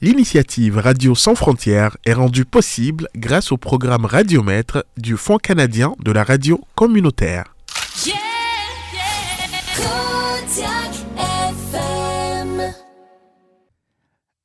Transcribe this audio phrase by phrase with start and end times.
[0.00, 6.12] L'initiative Radio Sans Frontières est rendue possible grâce au programme Radiomètre du Fonds canadien de
[6.12, 7.56] la radio communautaire.
[8.06, 8.14] Yeah,
[8.94, 9.28] yeah.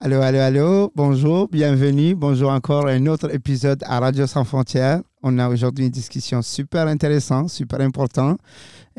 [0.05, 4.99] Allô, allô, allô, bonjour, bienvenue, bonjour encore à un autre épisode à Radio Sans Frontières.
[5.21, 8.37] On a aujourd'hui une discussion super intéressante, super importante.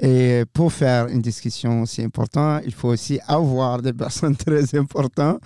[0.01, 5.41] Et pour faire une discussion aussi importante, il faut aussi avoir des personnes très importantes.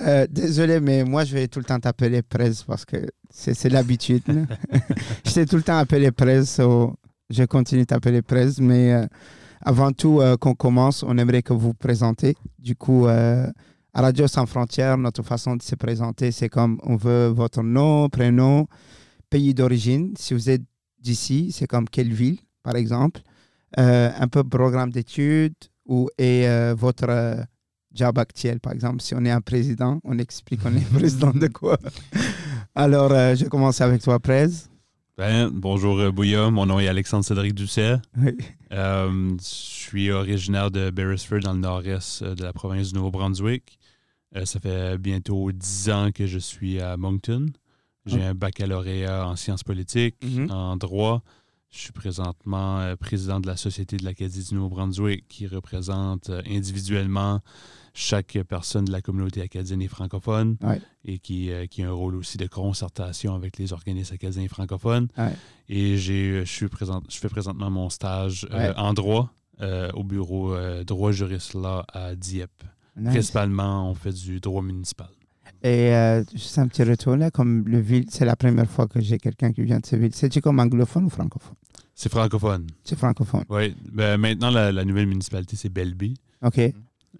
[0.00, 2.98] Euh, désolé, mais moi, je vais tout le temps t'appeler presse parce que
[3.30, 4.22] c'est l'habitude.
[5.24, 6.94] je t'ai tout le temps appelé presse, so
[7.30, 8.58] je continue t'appeler presse.
[8.58, 9.06] Mais euh,
[9.60, 12.36] avant tout euh, qu'on commence, on aimerait que vous vous présentez.
[12.58, 13.46] Du coup, euh,
[13.94, 18.08] à Radio Sans Frontières, notre façon de se présenter, c'est comme on veut votre nom,
[18.08, 18.66] prénom,
[19.30, 20.14] pays d'origine.
[20.18, 20.62] Si vous êtes
[21.00, 23.20] d'ici, c'est comme quelle ville, par exemple.
[23.78, 25.52] Euh, un peu programme d'études
[25.84, 27.42] ou, et euh, votre euh,
[27.92, 29.02] job actuel, par exemple.
[29.02, 31.76] Si on est un président, on explique on est président de quoi.
[32.74, 34.48] Alors, euh, je commence avec toi, Prez.
[35.18, 37.96] Ben, bonjour Bouya, mon nom est Alexandre Cédric Doucet.
[38.16, 38.36] Oui.
[38.72, 43.78] Euh, je suis originaire de Beresford dans le nord-est de la province du Nouveau-Brunswick.
[44.36, 47.46] Euh, ça fait bientôt dix ans que je suis à Moncton.
[48.06, 50.50] J'ai un baccalauréat en sciences politiques, Mhm.
[50.50, 51.22] en droit.
[51.70, 56.40] Je suis présentement euh, président de la Société de l'Acadie du Nouveau-Brunswick qui représente euh,
[56.48, 57.40] individuellement
[57.92, 60.80] chaque personne de la communauté acadienne et francophone Ouais.
[61.04, 64.48] et qui, euh, qui a un rôle aussi de concertation avec les organismes acadiens et
[64.48, 65.08] francophones.
[65.18, 65.34] Ouais.
[65.68, 68.72] Et je, suis présent, je fais présentement mon stage Ouais.
[68.76, 69.32] en droit
[69.94, 72.62] au bureau droit juriste là à Dieppe.
[72.96, 73.10] Nice.
[73.12, 75.08] Principalement, on fait du droit municipal.
[75.62, 79.00] Et euh, juste un petit retour là, comme le ville, c'est la première fois que
[79.00, 80.14] j'ai quelqu'un qui vient de cette ville.
[80.14, 81.54] C'est-tu comme anglophone ou francophone?
[81.94, 82.66] C'est francophone.
[82.84, 83.44] C'est francophone.
[83.48, 83.74] Oui.
[83.92, 86.14] Ben, maintenant, la, la nouvelle municipalité, c'est Belby,
[86.44, 86.60] OK.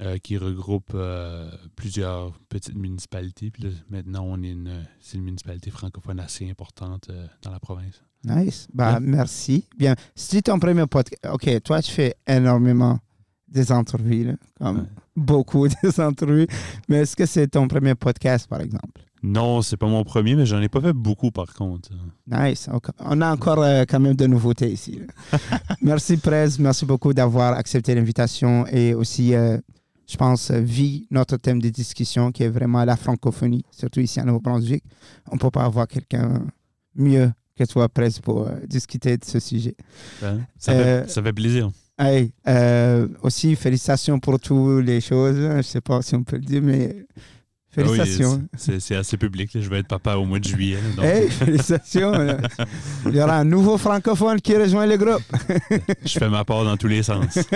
[0.01, 3.51] euh, qui regroupe euh, plusieurs petites municipalités.
[3.51, 7.59] Puis là, maintenant, on est une, c'est une municipalité francophone assez importante euh, dans la
[7.59, 8.01] province.
[8.25, 8.69] Nice.
[8.73, 9.01] Bah, Ouais.
[9.01, 9.65] merci.
[9.77, 9.95] Bien.
[10.15, 11.21] Si ton premier podcast.
[11.33, 13.01] OK, toi, tu fais énormément
[13.49, 14.85] des entrevues, là, comme Ouais.
[15.19, 16.47] Beaucoup des entrevues.
[16.89, 19.03] Mais est-ce que c'est ton premier podcast, par exemple?
[19.23, 21.91] Non, c'est pas mon premier, mais j'en ai pas fait beaucoup par contre.
[22.31, 22.69] Nice.
[23.01, 25.01] On a encore euh, quand même de nouveautés ici.
[25.83, 26.51] merci, Prez.
[26.61, 29.59] Merci beaucoup d'avoir accepté l'invitation et aussi, euh,
[30.09, 34.21] je pense, euh, vie notre thème de discussion qui est vraiment la francophonie, surtout ici
[34.21, 34.85] à Nouveau-Brunswick.
[35.33, 36.47] On ne peut pas avoir quelqu'un
[36.95, 39.75] mieux que toi, Prez, pour euh, discuter de ce sujet.
[40.23, 41.71] Ben, ça, fait, ça fait plaisir.
[41.99, 45.37] Hey, euh, aussi, félicitations pour toutes les choses.
[45.37, 46.95] Je ne sais pas si on peut le dire, mais
[47.77, 48.43] Ah oui, félicitations.
[48.57, 49.53] c'est, assez public.
[49.53, 49.61] là.
[49.61, 50.79] Je vais être papa au mois de juillet.
[50.97, 52.13] donc, Hey, félicitations.
[53.07, 55.23] Il y aura un nouveau francophone qui rejoint le groupe.
[56.05, 57.37] Je fais ma part dans tous les sens.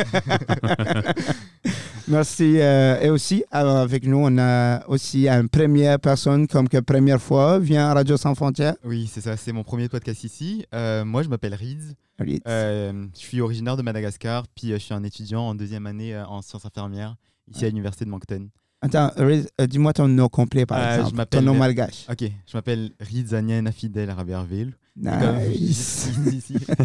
[2.12, 2.61] Merci.
[2.61, 7.59] euh, et aussi, avec nous, on a aussi une première personne, comme que première fois,
[7.59, 8.75] vient à Radio Sans Frontières.
[8.84, 10.65] Oui, c'est ça, c'est mon premier podcast ici.
[10.75, 11.78] Euh, moi, je m'appelle Riz.
[12.19, 12.41] Allez.
[12.47, 16.43] Euh, je suis originaire de Madagascar, puis je suis un étudiant en deuxième année en
[16.43, 17.17] sciences infirmières
[17.53, 18.49] ici à l'université de Moncton.
[18.83, 21.17] Attends, Riz, euh, dis-moi ton nom complet, par je exemple.
[21.17, 22.06] m'appelle- Ton nom malgache.
[22.11, 24.75] Ok, je m'appelle Riz Anien Afidel Raberville.
[24.97, 26.11] Nice.
[26.33, 26.55] ici.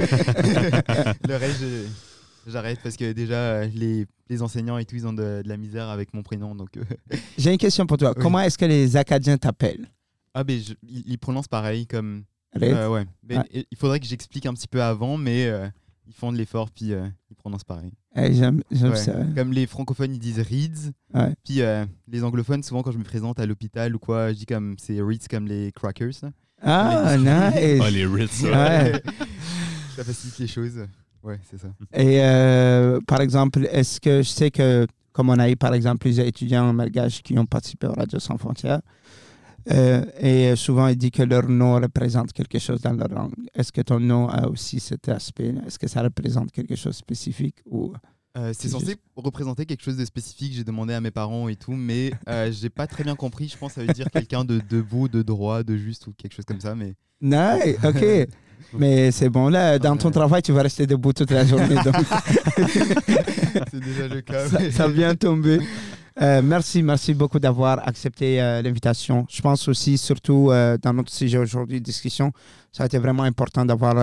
[1.28, 1.88] Le reste, je-
[2.52, 5.58] j'arrête parce que déjà, euh, les, les enseignants et tout, ils ont de, de la
[5.58, 6.56] misère avec mon prénom.
[6.56, 6.84] Donc, euh,
[7.38, 8.14] J'ai une question pour toi.
[8.16, 8.22] Oui.
[8.24, 9.88] Comment est-ce que les Acadiens t'appellent?
[10.34, 12.24] ah, je- ils, ils prononcent pareil, comme.
[12.62, 13.06] Euh, ouais.
[13.52, 15.68] Et- il faudrait que j'explique un petit peu avant, mais euh,
[16.08, 17.92] ils font de l'effort, puis euh, ils prononcent pareil.
[18.16, 18.96] Hey, J'aime j'aime Ouais.
[18.98, 19.14] ça.
[19.36, 20.92] Comme les francophones, ils disent Reeds.
[21.14, 21.34] Ouais.
[21.44, 24.46] Puis euh, les anglophones, souvent, quand je me présente à l'hôpital ou quoi, je dis
[24.46, 26.14] comme c'est Reeds comme les crackers.
[26.62, 27.82] Ah, Les- nice.
[27.84, 28.48] Ah, les Ritz, ça.
[28.50, 28.92] Ouais.
[29.96, 30.88] ça facilite les choses.
[31.28, 31.68] Ouais, c'est ça.
[31.94, 35.98] Et euh, par exemple, est-ce que je sais que, comme on a eu par exemple
[36.00, 38.82] plusieurs étudiants en malgache qui ont participé au Radio Sans Frontières,
[39.70, 43.34] euh, et souvent ils disent que leur nom représente quelque chose dans leur langue.
[43.54, 45.54] Est-ce que ton nom a aussi cet aspect?
[45.66, 47.94] Est-ce que ça représente quelque chose de spécifique ou...
[48.38, 50.54] Euh, c'est censé juste- représenter quelque chose de spécifique.
[50.54, 53.50] J'ai demandé à mes parents et tout, mais euh, j'ai pas très bien compris.
[53.50, 56.36] Je pense que ça veut dire quelqu'un de debout, de droit, de juste ou quelque
[56.36, 56.76] chose comme ça.
[56.76, 58.28] Mais Nice, ok.
[58.78, 61.76] Mais c'est bon, là, dans ton travail, tu vas rester debout toute la journée.
[63.72, 64.48] C'est déjà le cas.
[64.48, 65.60] ça, ça vient tomber.
[66.22, 69.26] Euh, merci, merci beaucoup d'avoir accepté euh, l'invitation.
[69.30, 72.32] Je pense aussi, surtout euh, dans notre sujet aujourd'hui, discussion,
[72.72, 73.96] ça a été vraiment important d'avoir,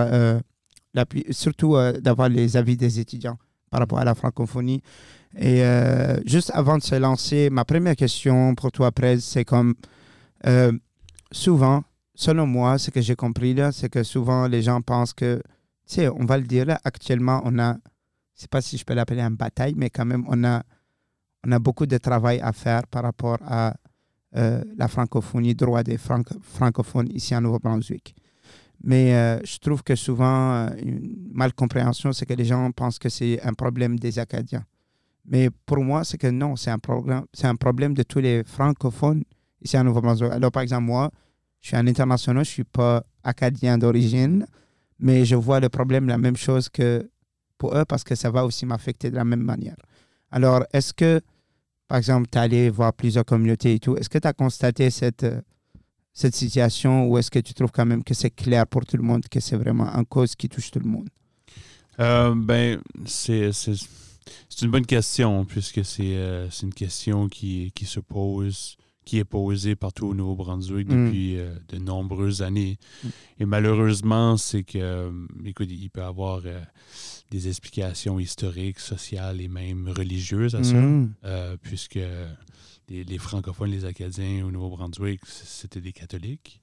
[0.93, 3.37] l'appui- surtout d'avoir les avis des étudiants
[3.69, 4.81] par rapport à la francophonie.
[5.37, 5.61] Et
[6.25, 9.75] juste avant de se lancer, ma première question pour toi, Prez, c'est comme
[11.31, 11.83] souvent,
[12.15, 15.41] selon moi, ce que j'ai compris là, c'est que souvent les gens pensent que,
[15.87, 17.75] tu sais, on va le dire là, actuellement, on a,
[18.35, 20.63] je sais pas si je peux l'appeler une bataille, mais quand même, on a,
[21.45, 23.75] on a beaucoup de travail à faire par rapport à
[24.35, 28.15] euh, la francophonie, droit des franco- francophones ici à Nouveau-Brunswick.
[28.83, 33.09] Mais euh, je trouve que souvent, euh, une malcompréhension, c'est que les gens pensent que
[33.09, 34.65] c'est un problème des Acadiens.
[35.25, 36.79] Mais pour moi, c'est que non, c'est un,
[37.33, 39.23] c'est un problème de tous les francophones
[39.61, 40.31] ici à Nouveau-Brunswick.
[40.31, 41.09] Alors, par exemple, moi,
[41.65, 44.45] je suis un international, je ne suis pas acadien d'origine,
[44.99, 47.09] mais je vois le problème la même chose que
[47.57, 49.75] pour eux parce que ça va aussi m'affecter de la même manière.
[50.29, 51.21] Alors, est-ce que,
[51.87, 54.91] par exemple, tu es allé voir plusieurs communautés et tout, est-ce que tu as constaté
[54.91, 55.41] cette, euh,
[56.13, 59.03] cette situation ou est-ce que tu trouves quand même que c'est clair pour tout le
[59.03, 61.09] monde que c'est vraiment une cause qui touche tout le monde?
[61.99, 67.99] Euh, ben, c'est c'est- une bonne question, puisque c'est euh, une question qui, qui se
[67.99, 71.05] pose, qui est posée partout au Nouveau-Brunswick Mm.
[71.05, 72.77] depuis euh, de nombreuses années.
[73.03, 73.07] Mm.
[73.39, 75.11] Et malheureusement, c'est que, euh,
[75.45, 76.59] écoute, il peut y avoir euh,
[77.31, 80.75] des explications historiques, sociales et même religieuses à ça,
[81.23, 81.99] euh, puisque
[82.87, 86.59] les, les francophones, les Acadiens au Nouveau-Brunswick, c'était des catholiques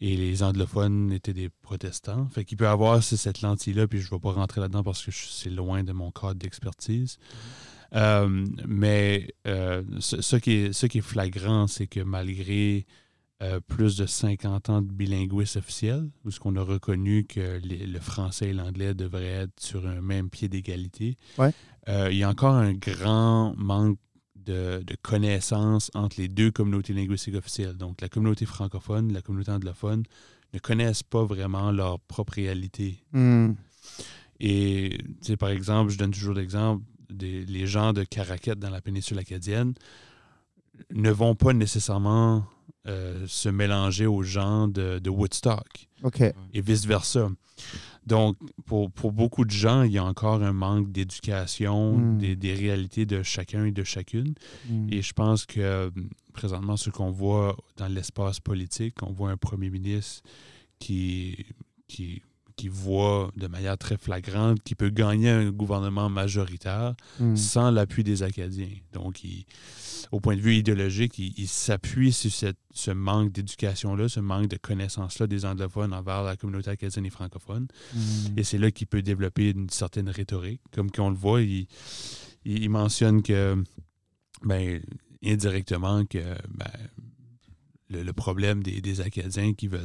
[0.00, 2.26] et les anglophones étaient des protestants.
[2.30, 5.04] Fait qu'il peut y avoir cette lentille-là, puis je ne vais pas rentrer là-dedans parce
[5.04, 7.18] que c'est loin de mon cadre d'expertise.
[7.94, 12.86] Euh, mais euh, ce, ce qui est, ce qui est flagrant, c'est que malgré
[13.42, 17.86] euh, plus de 50 ans de bilinguisme officiel, où ce qu'on a reconnu que les-
[17.86, 21.52] le français et l'anglais devraient être sur un même pied d'égalité, Ouais.
[21.88, 23.98] il y a encore un grand manque
[24.36, 27.76] de, de connaissances entre les deux communautés linguistiques officielles.
[27.76, 30.02] Donc, la communauté francophone la communauté anglophone
[30.52, 33.02] ne connaissent pas vraiment leur propre réalité.
[33.12, 33.56] Mhm.
[34.40, 38.70] Et, tu sais, par exemple, je donne toujours l'exemple, des, les gens de Caraquette dans
[38.70, 39.74] la péninsule acadienne
[40.92, 42.44] ne vont pas nécessairement
[42.86, 45.88] euh, se mélanger aux gens de, de Woodstock
[46.54, 47.28] et vice-versa.
[48.06, 52.18] Donc, pour, pour beaucoup de gens, il y a encore un manque d'éducation Mm.
[52.18, 54.34] des, des réalités de chacun et de chacune.
[54.68, 54.88] Mhm.
[54.92, 55.90] Et je pense que euh,
[56.32, 60.22] présentement, ce qu'on voit dans l'espace politique, on voit un premier ministre
[60.78, 61.44] qui,
[61.86, 62.22] qui,
[62.60, 67.34] qui voit de manière très flagrante qu'il peut gagner un gouvernement majoritaire Mhm.
[67.36, 68.68] sans l'appui des Acadiens.
[68.92, 69.46] Donc, il-
[70.12, 74.48] au point de vue idéologique, il, il s'appuie sur cette- ce manque d'éducation-là, ce manque
[74.48, 77.66] de connaissances-là des anglophones envers la communauté acadienne et francophone.
[77.94, 78.00] Mhm.
[78.36, 80.60] Et c'est là qu'il peut développer une certaine rhétorique.
[80.74, 81.66] Comme qu'on le voit, il,
[82.44, 83.56] il- il mentionne que,
[84.44, 84.82] ben,
[85.24, 86.18] indirectement, que
[86.48, 86.70] ben,
[87.90, 89.80] le, le problème des, des Acadiens qui veulent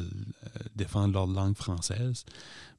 [0.45, 2.23] euh, défendre leur langue française,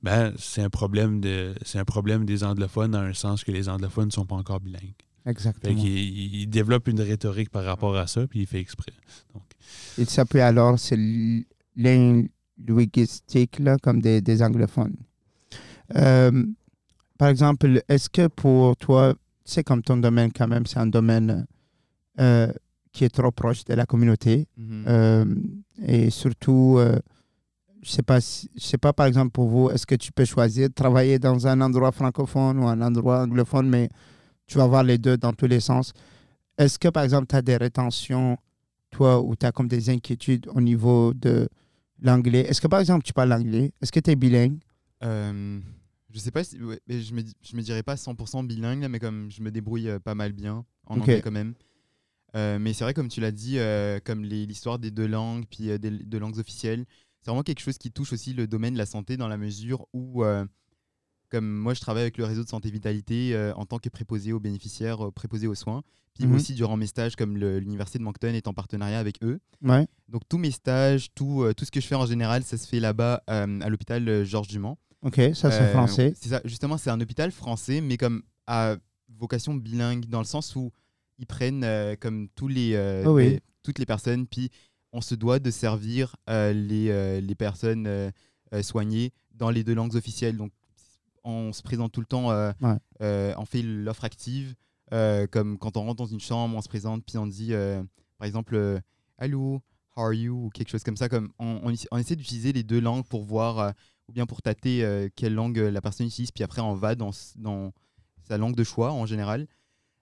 [0.02, 3.68] ben, c'est un problème de c'est un problème des anglophones dans un sens que les
[3.68, 4.94] anglophones ne sont pas encore bilingues.
[5.26, 5.74] Exactement.
[5.82, 8.92] il- il développe une rhétorique par rapport à ça, puis il fait exprès.
[9.34, 9.42] Donc,
[9.98, 10.96] Il s'appuie alors sur
[12.58, 14.96] linguistique, là, comme des, des anglophones.
[15.96, 16.44] Euh,
[17.18, 19.14] par exemple, est-ce que pour toi,
[19.44, 21.46] tu sais, comme ton domaine, quand même, c'est un domaine
[22.20, 22.52] euh,
[22.96, 24.84] qui est trop proche de la communauté, Mhm.
[24.88, 25.24] euh,
[25.86, 26.98] et surtout, euh,
[27.82, 30.24] je sais pas, si- je sais pas, par exemple, pour vous, est-ce que tu peux
[30.24, 33.90] choisir de travailler dans un endroit francophone ou un endroit anglophone, mais
[34.46, 35.92] tu vas voir les deux dans tous les sens.
[36.56, 38.38] Est-ce que, par exemple, tu as des rétentions,
[38.90, 41.48] toi, ou tu as comme des inquiétudes au niveau de
[42.00, 42.46] l'anglais?
[42.48, 43.72] Est-ce que, par exemple, tu parles anglais?
[43.82, 44.56] Est-ce que tu es bilingue?
[45.04, 45.60] Euh,
[46.14, 46.58] je sais pas si.
[46.62, 49.90] ouais, mais je me, je me dirais pas 100% bilingue, mais comme je me débrouille
[50.02, 51.52] pas mal bien en anglais quand même.
[52.36, 55.70] Euh, mais c'est vrai, comme tu l'as dit, euh, comme l'histoire des deux langues, puis
[55.70, 56.84] euh, des deux langues officielles,
[57.22, 59.86] c'est vraiment quelque chose qui touche aussi le domaine de la santé dans la mesure
[59.92, 60.22] où,
[61.28, 64.38] comme moi, je travaille avec le réseau de santé vitalité en tant que préposé aux
[64.38, 65.82] bénéficiaires, préposé aux soins,
[66.14, 66.34] puis Mhm.
[66.36, 69.40] aussi durant mes stages, comme l'université de Moncton est en partenariat avec eux.
[69.62, 69.88] Ouais.
[70.08, 72.78] Donc tous mes stages, tout, tout ce que je fais en général, ça se fait
[72.78, 74.76] là-bas à l'hôpital Georges Dumont.
[75.02, 76.12] OK, ça, c'est français.
[76.16, 78.76] C'est ça, justement, c'est un hôpital français, mais comme à
[79.08, 80.70] vocation bilingue, dans le sens où
[81.18, 83.28] ils prennent euh, comme tous les, euh, Oh oui.
[83.30, 84.50] les- toutes les personnes, puis
[84.92, 88.12] on se doit de servir euh, les, les personnes
[88.62, 90.36] soignées dans les deux langues officielles.
[90.36, 90.52] Donc,
[91.24, 92.28] on se présente tout le temps,
[92.60, 93.34] Ouais.
[93.36, 94.54] on fait l'offre active,
[95.32, 97.52] comme quand on rentre dans une chambre, on se présente, puis on dit,
[98.18, 98.80] par exemple,
[99.18, 99.60] Allô,
[99.96, 101.08] how are you, ou quelque chose comme ça.
[101.08, 103.72] Comme on, on, on essaie d'utiliser les deux langues pour voir,
[104.08, 107.72] ou bien pour tâter quelle langue la personne utilise, puis après on va dans, dans
[108.28, 109.48] sa langue de choix en général.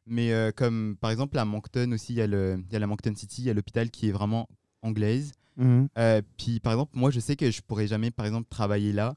[0.07, 3.43] Mais euh, comme par exemple à Moncton aussi, il y, y a la Moncton City,
[3.43, 4.49] il y a l'hôpital qui est vraiment
[4.83, 5.33] anglaise.
[5.57, 5.89] Mhm.
[5.99, 9.17] Euh, puis par exemple, moi je sais que je pourrais jamais par exemple travailler là.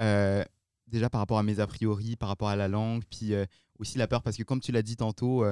[0.00, 0.44] euh,
[0.86, 3.32] déjà par rapport à mes a priori, par rapport à la langue, puis
[3.78, 5.44] aussi la peur, parce que comme tu l'as dit tantôt,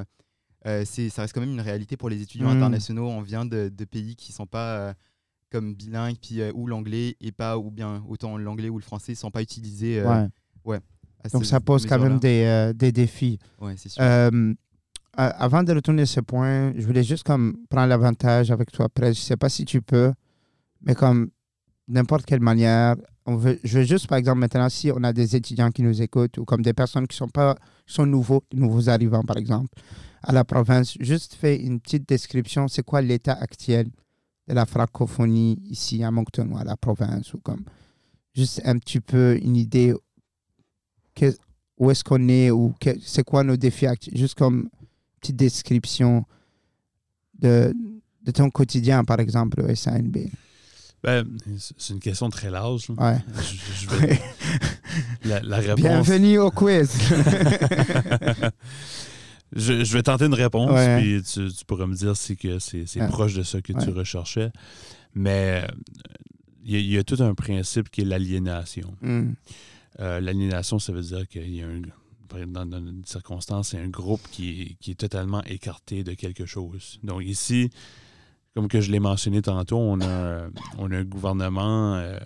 [0.84, 2.56] c'est, ça reste quand même une réalité pour les étudiants Mm.
[2.56, 3.08] internationaux.
[3.08, 4.94] On vient de, de pays qui sont pas
[5.50, 9.30] comme bilingues, puis où l'anglais et pas, ou bien autant l'anglais ou le français sont
[9.32, 10.02] pas utilisés.
[10.64, 10.80] Ouais.
[11.24, 13.38] À Donc, ça pose quand même des, euh, des défis.
[13.60, 13.90] Ouais, sûr.
[14.00, 14.54] Euh,
[15.16, 19.14] avant de retourner à ce point, je voulais juste comme prendre l'avantage avec toi après.
[19.14, 20.12] Je sais pas si tu peux,
[20.82, 21.30] mais comme
[21.88, 25.36] n'importe quelle manière, on veut, je veux juste, par exemple, maintenant, si on a des
[25.36, 29.22] étudiants qui nous écoutent ou comme des personnes qui sont pas sont nouveaux, nouveaux arrivants,
[29.22, 29.68] par exemple,
[30.22, 32.68] à la province, juste fais une petite description.
[32.68, 33.88] C'est quoi l'état actuel
[34.48, 37.64] de la francophonie ici à Moncton ou à la province ou comme
[38.34, 39.94] juste un petit peu une idée
[41.14, 41.36] que-
[41.78, 44.68] où est-ce qu'on est ou que- c'est quoi nos défis actuels, juste comme
[45.20, 46.24] petite description
[47.40, 47.74] de,
[48.22, 50.16] de ton quotidien, par exemple, au SANB.
[51.02, 51.26] Ben,
[51.58, 52.88] c'est une question très large.
[52.88, 53.12] là.
[53.12, 53.18] Ouais.
[53.42, 54.20] Je- je vais-
[55.24, 55.80] la, la réponse.
[55.80, 56.90] Bienvenue au quiz.
[59.54, 61.00] je, je vais tenter une réponse, Ouais.
[61.00, 63.08] puis tu, tu pourras me dire si que c'est Ouais.
[63.08, 64.50] proche de ça que tu recherchais.
[65.14, 65.74] Mais euh,
[66.64, 68.94] il y, a- il y a tout un principe qui est l'aliénation.
[69.02, 69.32] Hmm.
[70.00, 71.82] Euh, L'aliénation, ça veut dire qu'il y a un.
[72.48, 76.46] Dans, dans une circonstance, c'est un groupe qui est, qui est totalement écarté de quelque
[76.46, 76.98] chose.
[77.04, 77.70] Donc ici,
[78.54, 80.06] comme que je l'ai mentionné tantôt, on a,
[80.46, 82.18] un- on a un gouvernement euh,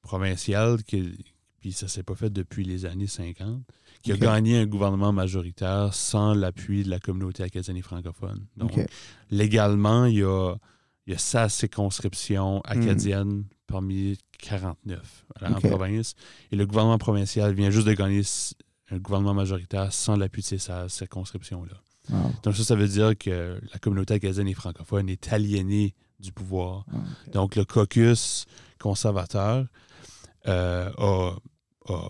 [0.00, 1.12] provincial qui,
[1.60, 3.62] puis ça s'est pas fait depuis les années 50,
[4.02, 8.46] qui a gagné un gouvernement majoritaire sans l'appui de la communauté acadienne francophone.
[8.56, 8.76] Donc,
[9.30, 10.54] légalement, il y a,
[11.06, 15.64] il y a sa circonscription acadienne parmi 49 à la- Ok.
[15.64, 16.14] en province.
[16.50, 18.22] Et le gouvernement provincial vient juste de gagner
[18.90, 21.74] un gouvernement majoritaire sans l'appui de ces- sa circonscription-là.
[22.10, 22.32] Wow.
[22.42, 26.84] Donc ça, ça veut dire que la communauté acadienne et francophone est aliénée du pouvoir.
[26.92, 26.96] Ah.
[27.32, 28.44] Donc le caucus
[28.78, 29.66] conservateur
[30.48, 31.36] euh, a,
[31.88, 32.08] a-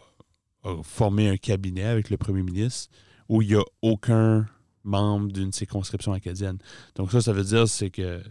[0.64, 2.90] a formé un cabinet avec le premier ministre
[3.28, 4.46] où il n'y a aucun
[4.84, 6.58] membre d'une circonscription acadienne.
[6.96, 8.22] Donc ça, ça veut dire c'est que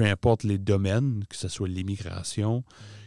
[0.00, 2.64] peu importe les domaines, que ce soit l'immigration,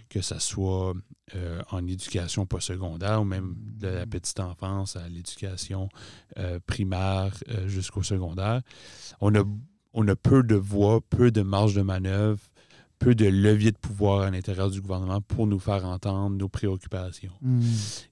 [0.09, 0.93] que ce soit
[1.33, 5.89] euh, en éducation postsecondaire ou même de la petite enfance à l'éducation
[6.37, 8.61] euh, primaire euh, jusqu'au secondaire,
[9.21, 9.43] on a,
[9.95, 12.43] on a peu de voix, peu de marge de manœuvre,
[12.99, 17.33] peu de levier de pouvoir à l'intérieur du gouvernement pour nous faire entendre nos préoccupations.
[17.41, 17.63] Hmm.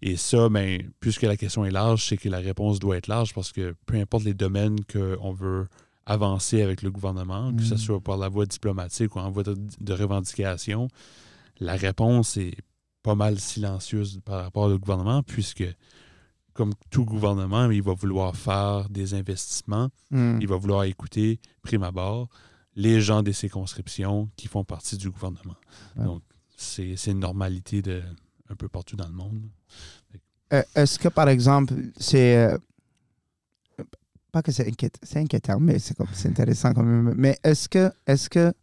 [0.02, 3.36] Et ça, ben, puisque la question est large, c'est que la réponse doit être large
[3.36, 5.68] parce que peu importe les domaines qu'on veut
[6.06, 7.78] avancer avec le gouvernement, que ce Mm.
[7.78, 10.88] soit par la voie diplomatique ou en voie de, de revendication,
[11.60, 12.56] la réponse est
[13.04, 15.64] pas mal silencieuse par rapport au gouvernement, puisque,
[16.54, 20.38] comme tout gouvernement, il va vouloir faire des investissements, Hmm.
[20.42, 22.28] il va vouloir écouter, prime abord,
[22.76, 25.56] les gens des circonscriptions qui font partie du gouvernement.
[25.96, 26.06] Ouais.
[26.06, 26.22] Donc,
[26.58, 28.02] c'est une normalité de,
[28.50, 29.42] un peu partout dans le monde.
[30.54, 32.56] Euh, Est-ce que, par exemple, c'est.
[34.32, 37.14] Pas que c'est inquiétant, c'est inquiétant, mais c'est comme- c'est intéressant quand même.
[37.18, 38.54] Mais est-ce que, est que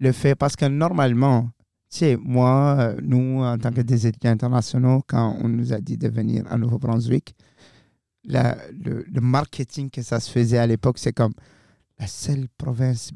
[0.00, 0.34] le fait.
[0.34, 1.50] Parce que normalement,
[1.90, 5.80] tu sais, moi, euh, nous, en tant que des étudiants internationaux, quand on nous a
[5.80, 7.34] dit de venir à Nouveau-Brunswick,
[8.24, 11.32] la- le, le marketing que ça se faisait à l'époque, c'est comme
[11.98, 13.10] la seule province.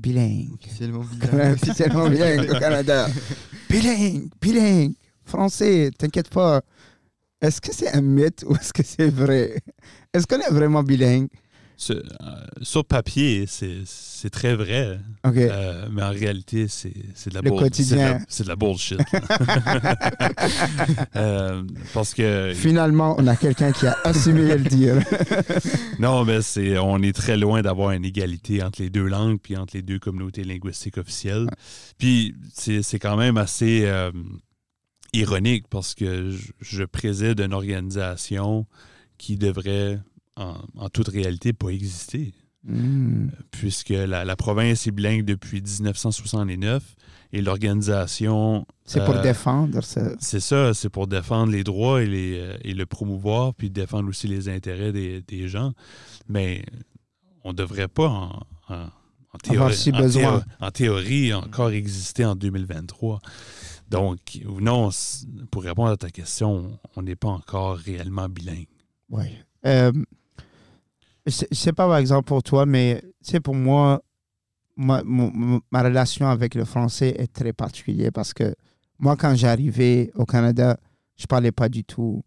[0.55, 1.53] Officiellement bilingue.
[1.55, 3.07] officiellement bilingue au Canada.
[3.71, 6.63] Bilingue, bilingue, français, t'inquiète pas.
[7.41, 9.57] Est-ce que c'est un mythe ou est-ce que c'est vrai?
[10.13, 11.29] Est-ce qu'on est vraiment bilingue?
[11.91, 12.01] Euh,
[12.63, 15.37] sur papier, c'est très vrai, OK.
[15.37, 17.67] euh, mais en réalité, c'est de la Le quotidien.
[17.87, 18.99] c'est de la- C'est de la bullshit.
[21.17, 21.63] Euh,
[21.95, 24.97] parce que Finalement, on a quelqu'un qui a assumé de le dire.
[25.99, 29.57] non, mais c'est on est très loin d'avoir une égalité entre les deux langues puis
[29.57, 31.47] entre les deux communautés linguistiques officielles.
[31.99, 34.11] Puis c'est c'est quand même assez euh,
[35.13, 38.67] ironique parce que je, je préside une organisation
[39.19, 40.01] qui devrait
[40.37, 42.33] en, en toute réalité pas exister.
[42.65, 43.31] Hmm.
[43.51, 46.95] puisque la, la province est bilingue depuis 1969
[47.33, 50.13] et l'organisation, C'est pour Euh, défendre ça.
[50.21, 54.09] c'est ça, c'est pour défendre les droits et, les, euh, et le promouvoir, puis défendre
[54.09, 55.73] aussi les intérêts des, des gens.
[56.29, 56.65] Mais
[57.43, 58.89] on ne devrait pas, en, en-
[59.35, 60.71] en théorie, si en
[61.33, 63.21] encore exister en 2023.
[63.91, 64.91] Donc, non,
[65.51, 68.69] pour répondre à ta question, on n'est pas encore réellement bilingue.
[69.11, 69.25] Oui.
[69.67, 69.91] Euh,
[71.27, 74.03] je sais pas, par exemple, pour toi, mais sais, pour moi,
[74.77, 75.03] ma,
[75.73, 78.55] relation avec le français est très particulière parce que
[78.99, 80.79] moi, quand j'arrivais au Canada,
[81.17, 82.23] je parlais pas du tout.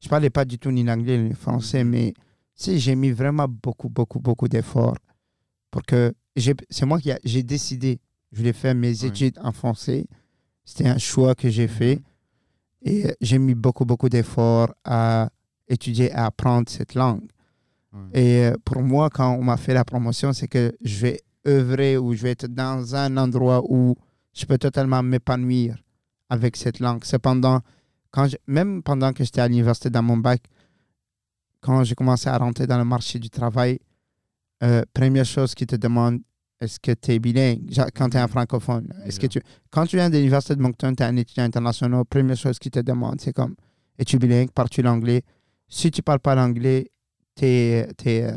[0.00, 3.10] Je parlais pas du tout ni l'anglais ni le français, mais tu sais, j'ai mis
[3.10, 4.96] vraiment beaucoup, beaucoup, beaucoup d'efforts
[5.70, 6.12] pour que.
[6.34, 8.00] C'est moi qui j'ai décidé.
[8.32, 10.06] Je voulais faire mes études en français.
[10.64, 12.00] C'était un choix que j'ai fait.
[12.80, 15.28] Et euh, j'ai mis beaucoup, beaucoup d'efforts à
[15.68, 17.22] étudier, à apprendre cette langue.
[17.92, 18.20] Ouais.
[18.20, 21.96] Et euh, pour moi, quand on m'a fait la promotion, c'est que je vais œuvrer
[21.98, 23.94] ou je vais être dans un endroit où
[24.32, 25.76] je peux totalement m'épanouir
[26.30, 27.04] avec cette langue.
[27.04, 27.60] Cependant,
[28.10, 30.42] quand je- même pendant que j'étais à l'université dans mon bac,
[31.60, 33.78] quand j'ai commencé à rentrer dans le marché du travail,
[34.62, 36.20] euh, première chose qu'ils te demandent,
[36.60, 37.60] est-ce que tu es bilingue
[37.96, 40.94] quand tu es un francophone est-ce que tu, Quand tu viens de l'Université de Moncton,
[40.94, 43.56] tu es un étudiant international, première chose qu'ils te demandent, c'est comme,
[43.98, 44.50] es-tu bilingue?
[44.52, 45.22] Parles-tu l'anglais?
[45.68, 46.90] Si tu parles pas l'anglais,
[47.36, 48.34] tu es...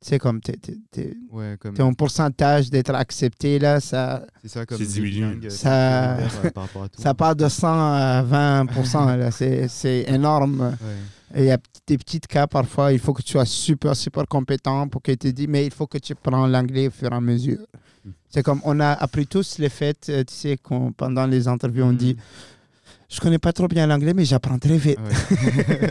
[0.00, 1.74] C'est comme, tu es, Ouais, comme.
[1.80, 4.78] en pourcentage d'être accepté, là, ça, C'est ça, comme.
[5.50, 6.28] Ça- euh,
[6.92, 7.02] tout.
[7.02, 10.60] ça part de 100 à 20 là, c'est c'est énorme.
[10.80, 11.40] Ouais.
[11.40, 11.58] Et il y a
[11.88, 15.26] des petits cas parfois, il faut que tu sois super, super compétent pour qu'il te
[15.28, 17.58] dise, mais il faut que tu prends l'anglais au fur et à mesure.
[18.04, 18.10] Mm.
[18.28, 21.84] C'est comme, on a appris tous les faits, euh, tu sais, qu'on- pendant les interviews,
[21.84, 21.96] on Mm.
[21.96, 22.16] dit,
[23.08, 24.98] je connais pas trop bien l'anglais, mais j'apprends très vite.
[24.98, 25.88] Ouais.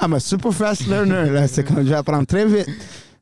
[0.00, 2.68] I'm a super fast learner, là, c'est comme, j'apprends très vite.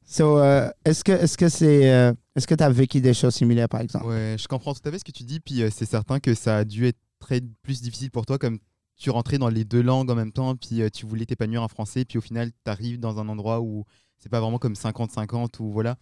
[0.07, 3.35] So, euh, est-ce que est-ce que c'est euh, est-ce que tu as vécu des choses
[3.35, 4.07] similaires par exemple?
[4.07, 6.35] Ouais, je comprends tout à fait ce que tu dis, puis euh, c'est certain que
[6.35, 8.59] ça a dû être très plus difficile pour toi, comme
[8.97, 11.69] tu rentrais dans les deux langues en même temps, puis euh, tu voulais t'épanouir en
[11.69, 13.85] français, puis au final, tu arrives dans un endroit où
[14.19, 15.97] c'est pas vraiment comme 50-50, ou voilà.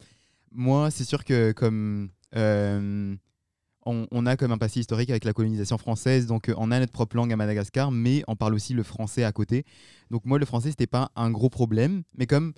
[0.52, 2.10] Moi, c'est sûr que comme
[3.86, 6.92] on, a comme un passé historique avec la colonisation française, donc euh, on a notre
[6.92, 9.64] propre langue à Madagascar, mais on parle aussi le français à côté.
[10.10, 12.52] Donc moi, le français, c'était pas un gros problème, mais comme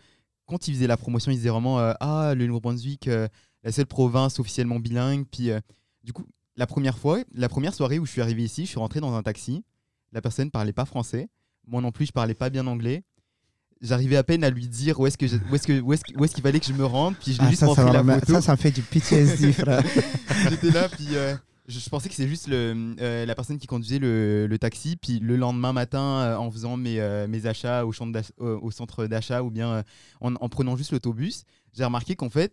[0.47, 3.27] quand ils faisaient la promotion, ils disaient vraiment euh, Ah, le Nouveau-Brunswick, euh,
[3.65, 5.27] la seule province officiellement bilingue.
[5.31, 5.51] Puis,
[6.05, 6.25] du coup,
[6.57, 9.15] la première fois, la première soirée où je suis arrivé ici, je suis rentré dans
[9.15, 9.65] un taxi.
[10.13, 11.29] La personne parlait pas français.
[11.67, 13.03] Moi non plus, je parlais pas bien anglais.
[13.83, 16.19] J'arrivais à peine à lui dire où est-ce que où est-ce que où est-ce que-
[16.19, 17.15] où est-ce qu'il fallait que je me rende.
[17.17, 18.33] Puis je l'ai Ah, juste ça, ça, la photo.
[18.35, 19.83] ça, ça me fait du PTSD, frère.
[20.49, 21.35] J'étais là, puis euh,
[21.69, 24.97] je, je pensais que c'était juste le, euh, la personne qui conduisait le, le taxi.
[24.97, 29.43] Puis le lendemain matin, euh, en faisant mes, mes achats au, champ au centre d'achat
[29.43, 29.85] ou bien
[30.21, 31.45] en, en prenant juste l'autobus,
[31.77, 32.53] j'ai remarqué qu'en fait,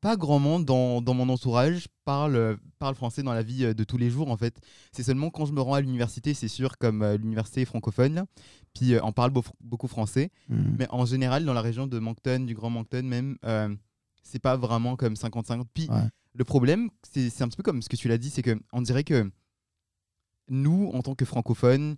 [0.00, 3.74] pas grand monde dans, dans mon entourage parle, euh, parle français dans la vie euh,
[3.74, 4.30] de tous les jours.
[4.30, 4.58] En fait,
[4.92, 8.26] c'est seulement quand je me rends à l'université, c'est sûr, comme euh, l'université francophone, là,
[8.74, 10.30] puis euh, on parle beau- beaucoup français.
[10.48, 10.76] Mm.
[10.78, 13.74] Mais en général, dans la région de Moncton, du Grand Moncton même, euh,
[14.22, 15.64] c'est pas vraiment comme 50-50.
[15.74, 16.08] Puis Ouais.
[16.34, 18.80] le problème, c'est un petit peu comme ce que tu l'as dit, c'est que on
[18.82, 19.30] dirait que
[20.48, 21.96] nous, en tant que francophones,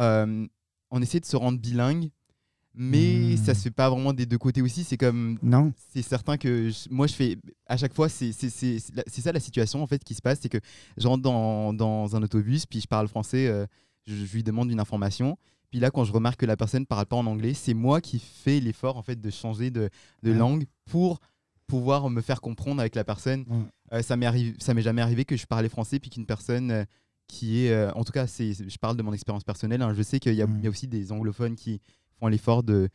[0.00, 0.46] euh,
[0.90, 2.10] on essaie de se rendre bilingue,
[2.74, 3.36] mais Hmm.
[3.36, 4.84] ça se fait pas vraiment des deux côtés aussi.
[4.84, 9.32] C'est comme, Non c'est certain que je- moi, je fais à chaque fois, c'est ça
[9.32, 10.58] la situation en fait qui se passe, c'est que
[10.96, 13.66] je rentre dans, dans un autobus, puis je parle français, euh,
[14.06, 15.36] je, je lui demande une information.
[15.70, 18.18] Puis là, quand je remarque que la personne parle pas en anglais, c'est moi qui
[18.18, 19.88] fais l'effort en fait de changer de,
[20.22, 21.18] de langue pour
[21.66, 23.44] pouvoir me faire comprendre avec la personne.
[23.48, 23.98] Ouais.
[23.98, 26.84] Euh, ça m'est jamais arrivé que je parlais français puis qu'une personne euh,
[27.26, 29.80] qui est, euh, en tout cas, c'est, je parle de mon expérience personnelle.
[29.80, 31.80] hein, je sais qu'il y a aussi des anglophones qui
[32.22, 32.88] font l'effort de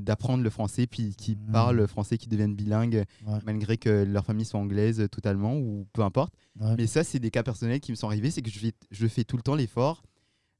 [0.00, 1.52] d'apprendre le français puis qui Mm.
[1.52, 3.38] parlent français, qui deviennent bilingues Ouais.
[3.44, 6.32] malgré que leur famille soit anglaise totalement ou peu importe.
[6.58, 6.74] Ouais.
[6.78, 9.06] Mais ça, c'est des cas personnels qui me sont arrivés, c'est que je fais, je
[9.06, 10.02] fais tout le temps l'effort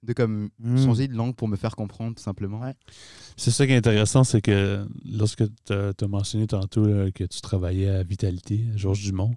[0.03, 0.77] de comme Mm.
[0.85, 2.61] changer de langue pour me faire comprendre tout simplement.
[2.61, 2.75] Ouais.
[3.39, 7.41] C'est ça qui est intéressant, c'est que lorsque tu as, mentionné tantôt là, que tu
[7.41, 9.35] travaillais à Vitalité, à Georges Dumont,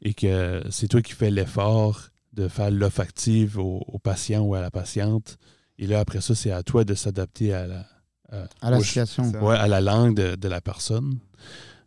[0.00, 4.54] et que c'est toi qui fais l'effort de faire l'offre active au, au patient ou
[4.54, 5.36] à la patiente,
[5.82, 7.86] et là, après ça, c'est à toi de s'adapter à la,
[8.30, 9.24] à, À la au- situation.
[9.42, 11.18] ouais, à la langue de, de la personne.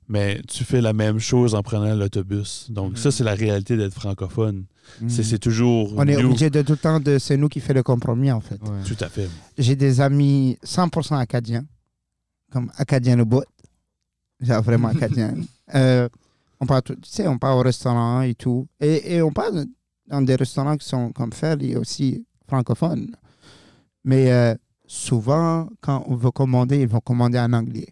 [0.08, 2.67] Mais tu fais la même chose en prenant l'autobus.
[2.69, 2.97] Donc, Mhm.
[2.97, 4.65] ça, c'est la réalité d'être francophone.
[5.08, 5.93] C'est- C'est toujours.
[5.97, 7.17] On est nous- obligé de tout le temps de.
[7.17, 8.62] C'est nous qui fait le compromis, en fait.
[8.62, 8.84] Ouais.
[8.86, 9.27] Tout à fait.
[9.58, 11.65] J'ai des amis 100% acadiens,
[12.51, 13.43] comme acadiens au bout.
[14.41, 15.34] Genre vraiment acadiens.
[15.73, 16.08] Euh,
[16.60, 18.67] on part, tu sais, on part au restaurant et tout.
[18.79, 19.51] Et, et on part
[20.08, 21.31] dans des restaurants qui sont comme
[21.63, 23.15] et aussi francophones.
[24.05, 24.53] Mais euh,
[24.87, 27.87] souvent, quand on veut commander, ils vont commander en anglais.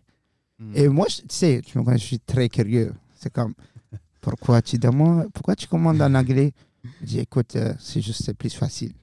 [0.60, 0.71] Mm.
[0.76, 2.93] Et moi, je- tu sais, tu me connais, je suis très curieux.
[3.19, 3.54] C'est comme,
[4.21, 6.54] pourquoi tu demandes, pourquoi tu commandes en anglais?
[7.02, 8.93] Je dis, écoute, euh, c'est juste, c'est plus facile.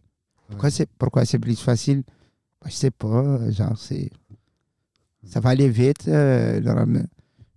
[0.49, 0.70] Pourquoi Ouais.
[0.70, 2.03] c'est pourquoi c'est plus facile?
[2.62, 4.11] Bah, Je sais pas, genre, c'est.
[5.27, 6.09] Ça va aller vite.
[6.09, 7.05] euh, mais-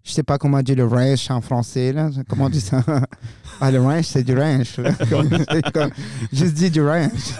[0.04, 2.10] je sais pas comment dire le ranch en français, là.
[2.28, 2.84] Comment on dit ça
[3.62, 4.78] Ah, le ranch, c'est du ranch.
[4.78, 4.92] là.
[5.10, 5.92] Comme- c'est comme-
[6.34, 7.32] Juste dis du ranch.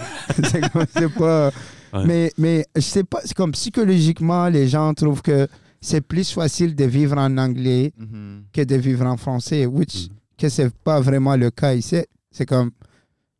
[0.92, 1.50] c'est pas.
[1.94, 2.04] Ouais.
[2.06, 5.46] Mais, mais je sais pas, c'est comme psychologiquement, les gens trouvent que
[5.80, 8.44] c'est plus facile de vivre en anglais Mhm.
[8.52, 10.16] que de vivre en français, which Mhm.
[10.38, 12.02] que c'est pas vraiment le cas ici.
[12.30, 12.70] C'est comme,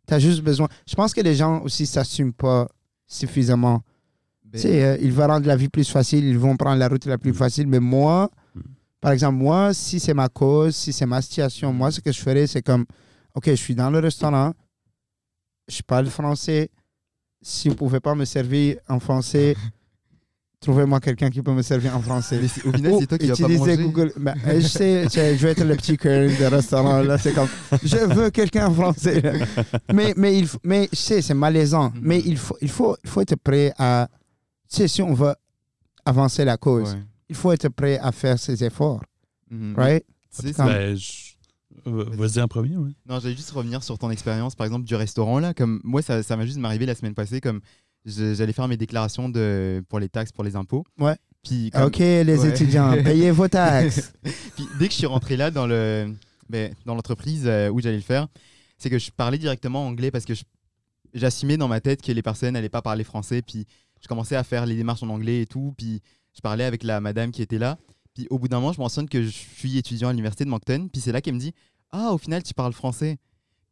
[0.06, 0.68] tu as juste besoin.
[0.86, 2.68] Je pense que les gens aussi s'assument pas
[3.06, 3.82] suffisamment.
[4.44, 7.06] Ben, Tu euh, ils vont rendre la vie plus facile, ils vont prendre la route
[7.06, 7.36] la plus Mhm.
[7.36, 7.66] facile.
[7.66, 8.62] Mais moi, Mhm.
[9.00, 12.20] par exemple, moi, si c'est ma cause, si c'est ma situation, moi, ce que je
[12.20, 12.84] ferais, c'est comme,
[13.34, 14.52] OK, je suis dans le restaurant,
[15.68, 16.70] je parle français.
[17.46, 19.54] Si vous pouvez pas me servir en français,
[20.60, 22.38] trouvez-moi quelqu'un qui peut me servir en français.
[22.40, 23.82] mais c'est- au final, Ou c'est toi qui vas pas utilisez manger.
[23.82, 24.12] Google.
[24.46, 27.02] Euh, je sais, je, vais être le petit cœur de restaurant.
[27.02, 27.48] Là, c'est comme,
[27.82, 29.22] je veux quelqu'un en français.
[29.92, 31.90] Mais, mais, il, faut- mais je sais, c'est malaisant.
[31.90, 32.00] Mhm.
[32.02, 34.08] Mais il faut, il, faut, il faut être prêt à.
[34.70, 35.36] Tu sais, si on va
[36.04, 36.94] avancer la cause.
[36.94, 37.00] Ouais.
[37.28, 39.02] Il faut être prêt à faire ses efforts,
[39.50, 39.74] Mhm.
[39.76, 40.04] right?
[40.58, 41.33] Ben, je- euh,
[41.86, 42.94] Vas-y en premier, oui.
[43.08, 45.54] Non, j'allais juste revenir sur ton expérience, par exemple, du restaurant là.
[45.54, 47.60] Comme moi, ça, ça m'a juste m'arrivé la semaine passée, comme
[48.06, 50.84] j'allais faire mes déclarations de, pour les taxes, pour les impôts.
[50.98, 51.16] Ouais.
[51.42, 52.48] Puis, comme- OK, les Ouais.
[52.48, 54.12] étudiants, payez vos taxes.
[54.56, 56.12] Puis dès que je suis rentré là dans le
[56.48, 58.28] ben, dans l'entreprise euh, où j'allais le faire,
[58.78, 60.34] c'est que je parlais directement anglais parce que
[61.14, 63.42] j'assumais dans ma tête que les personnes n'allaient pas parler français.
[63.42, 63.66] Puis
[64.02, 65.74] je commençais à faire les démarches en anglais et tout.
[65.76, 66.00] Puis
[66.34, 67.78] je parlais avec la madame qui était là.
[68.14, 70.88] Puis au bout d'un moment, je mentionne que je suis étudiant à l'université de Moncton.
[70.92, 71.52] Puis c'est là qu'elle me dit
[71.90, 73.18] Ah, au final, tu parles français.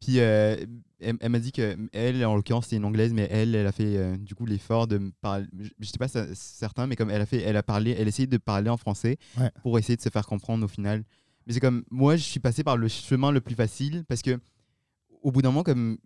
[0.01, 0.57] Puis euh,
[0.99, 3.73] elle, elle m'a dit que elle, en l'occurrence, c'est une anglaise, mais elle, elle a
[3.73, 5.47] fait euh, du coup l'effort de me parler.
[5.61, 8.37] Je n'étais pas cer- certain, mais comme elle a fait, elle a parlé, elle de
[8.37, 9.51] parler en français Ouais.
[9.63, 11.05] pour essayer de se faire comprendre au final.
[11.47, 14.41] Mais c'est comme moi, je suis passé par le chemin le plus facile parce que
[15.23, 15.99] au bout d'un moment, comme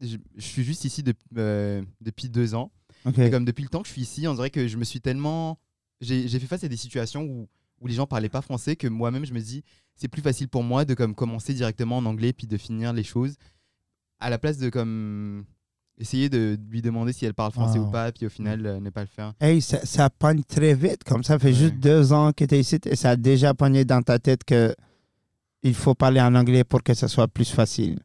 [0.00, 2.72] je, je suis juste ici de- euh, depuis deux ans,
[3.18, 5.00] et comme depuis le temps que je suis ici, on dirait que je me suis
[5.02, 5.58] tellement.
[6.00, 7.48] J'ai fait face à des situations où,
[7.80, 9.62] où les gens parlaient pas français que moi-même, je me dis,
[9.94, 13.04] c'est plus facile pour moi de comme, commencer directement en anglais puis de finir les
[13.04, 13.36] choses
[14.20, 15.44] à la place de comme
[15.98, 17.86] essayer de lui demander si elle parle français Wow.
[17.86, 19.32] ou pas, puis au final, euh, ne pas le faire.
[19.40, 21.04] Hey, ça, ça pogne très vite.
[21.04, 21.54] Comme ça fait Ouais.
[21.54, 24.44] juste deux ans que tu es ici et ça a déjà pogné dans ta tête
[24.44, 24.74] que
[25.62, 27.98] il faut parler en anglais pour que ça soit plus facile.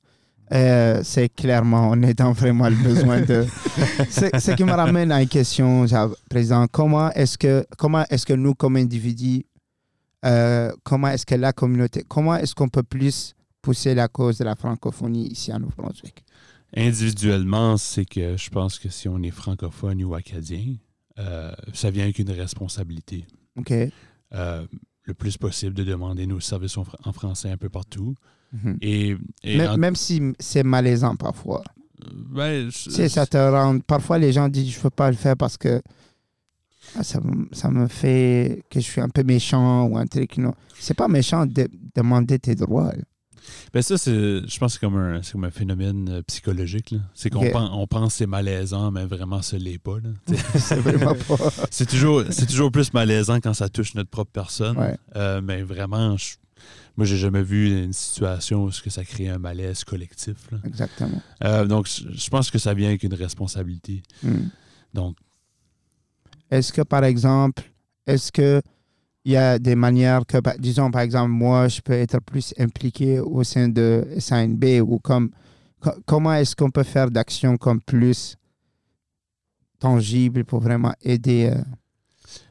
[0.53, 3.45] Euh, c'est clairement, on est dans vraiment le besoin de.
[4.09, 6.67] Ce qui me ramène à une question, genre, Président.
[6.67, 9.43] Comment est-ce que, comment est-ce que nous, comme individus,
[10.25, 14.43] euh, comment est-ce que la communauté, comment est-ce qu'on peut plus pousser la cause de
[14.43, 16.23] la francophonie ici à Nouveau-Brunswick?
[16.85, 20.75] Individuellement, c'est que je pense que si on est francophone ou acadien,
[21.19, 23.25] euh, ça vient avec une responsabilité.
[23.57, 23.71] OK.
[24.33, 24.65] Euh,
[25.03, 28.15] le plus possible de demander nos services en, fr- en français un peu partout.
[28.53, 28.77] Mhm.
[28.81, 31.63] Et, et Même, en- même si c'est malaisant parfois.
[32.29, 33.79] ben, je- Tu sais, ça te rend.
[33.79, 35.81] Parfois, les gens disent je ne peux pas le faire parce que
[37.01, 40.37] ça, me- ça me fait que je suis un peu méchant ou un truc.
[40.37, 42.91] Non, c'est pas méchant de demander tes droits.
[43.73, 46.91] Ben ça, c'est, je pense que c'est comme un, c'est comme un phénomène euh, psychologique.
[46.91, 46.99] là.
[47.15, 49.97] C'est qu'on on pense que c'est malaisant, mais vraiment, ce l'est pas.
[49.99, 50.09] là.
[50.55, 51.37] C'est vraiment pas.
[51.71, 54.77] c'est, toujours, c'est toujours plus malaisant quand ça touche notre propre personne.
[54.77, 54.95] Ouais.
[55.15, 56.35] Euh, mais vraiment, je-
[56.97, 60.35] moi, j'ai jamais vu une situation où ça crée un malaise collectif.
[60.51, 60.59] là.
[60.65, 61.21] Exactement.
[61.43, 64.03] Euh, donc, je je pense que ça vient avec une responsabilité.
[64.21, 64.49] Hmm.
[64.93, 65.15] Donc,
[66.51, 67.63] Est-ce que, par exemple,
[68.05, 68.61] est-ce que
[69.23, 73.19] il y a des manières que, disons, par exemple, moi, je peux être plus impliqué
[73.19, 75.29] au sein de SANB ou comme,
[75.79, 78.35] co- comment est-ce qu'on peut faire d'actions comme plus
[79.79, 81.61] tangibles pour vraiment aider euh,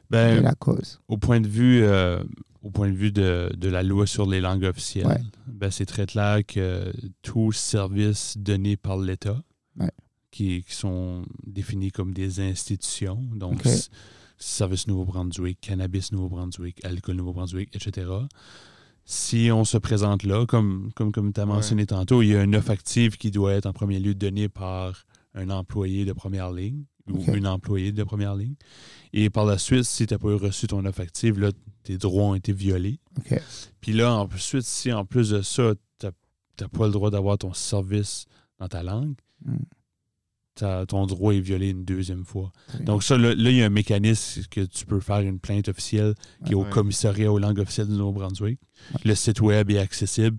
[0.09, 0.99] ben, la cause?
[1.07, 2.23] au point de vue, euh,
[2.63, 5.21] au point de, vue de, de la loi sur les langues officielles, Ouais.
[5.47, 9.41] ben, c'est très clair que tous services donnés par l'État,
[9.79, 9.91] Ouais.
[10.31, 13.61] Qui, qui sont définis comme des institutions, donc
[14.37, 18.07] Service Nouveau-Brunswick, Cannabis Nouveau-Brunswick, Alcool Nouveau-Brunswick, etc.
[19.05, 22.43] Si on se présente là, comme, comme, comme tu as mentionné tantôt, il y a
[22.43, 26.51] une offre active qui doit être en premier lieu donnée par un employé de première
[26.51, 28.55] ligne ou une employée de première ligne.
[29.11, 31.51] Et par la suite, si tu n'as pas reçu ton offre active, là,
[31.83, 32.99] tes droits ont été violés.
[33.81, 37.53] Puis là, ensuite, si en plus de ça, tu n'as pas le droit d'avoir ton
[37.53, 38.25] service
[38.59, 39.15] dans ta langue,
[39.45, 39.57] Hmm.
[40.87, 42.51] Ton droit est violé une deuxième fois.
[42.81, 45.67] Donc ça, là, là, il y a un mécanisme que tu peux faire une plainte
[45.69, 46.13] officielle
[46.45, 48.59] qui est au commissariat aux langues officielles du Nouveau-Brunswick.
[49.05, 50.37] Le site web est accessible.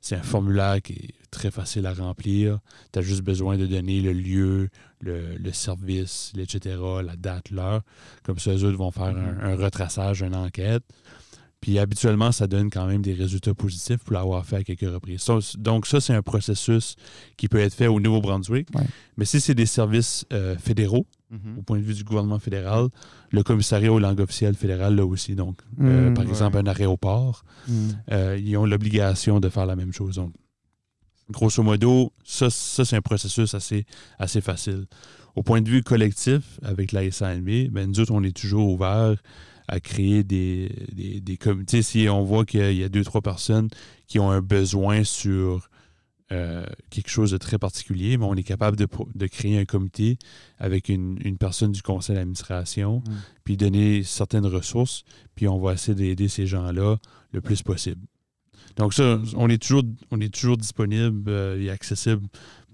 [0.00, 2.58] C'est un formulaire qui est très facile à remplir.
[2.92, 4.68] Tu as juste besoin de donner le lieu,
[5.00, 7.82] le, le service, etc., la date, l'heure.
[8.24, 10.82] Comme ça, eux autres vont faire un, un retraçage, une enquête.
[11.62, 15.24] Puis habituellement, ça donne quand même des résultats positifs pour l'avoir fait à quelques reprises.
[15.58, 16.96] Donc ça, c'est un processus
[17.36, 18.68] qui peut être fait au Nouveau-Brunswick.
[18.74, 18.82] Ouais.
[19.16, 21.58] Mais si c'est des services euh, fédéraux, Mhm.
[21.58, 22.88] au point de vue du gouvernement fédéral,
[23.30, 25.34] le commissariat aux langues officielles fédérales, là aussi.
[25.34, 26.14] Donc, euh, Mm.
[26.14, 27.88] par exemple, un aéroport, Hmm.
[28.10, 30.16] euh, ils ont l'obligation de faire la même chose.
[30.16, 30.32] Donc,
[31.30, 33.86] grosso modo, ça, ça c'est un processus assez,
[34.18, 34.84] assez facile.
[35.34, 39.22] Au point de vue collectif, avec la SANB, ben, nous autres, on est toujours ouverts
[39.68, 41.82] à créer des, des, des comités.
[41.82, 43.68] Si on voit qu'il y a deux, trois personnes
[44.06, 45.68] qui ont un besoin sur
[46.30, 50.16] euh, quelque chose de très particulier, mais on est capable de, de créer un comité
[50.58, 53.12] avec une, une personne du conseil d'administration, Mm.
[53.44, 56.96] puis donner certaines ressources, puis on va essayer d'aider ces gens-là
[57.32, 58.00] le plus possible.
[58.76, 62.26] Donc ça, on est toujours, on est toujours disponible euh, et accessible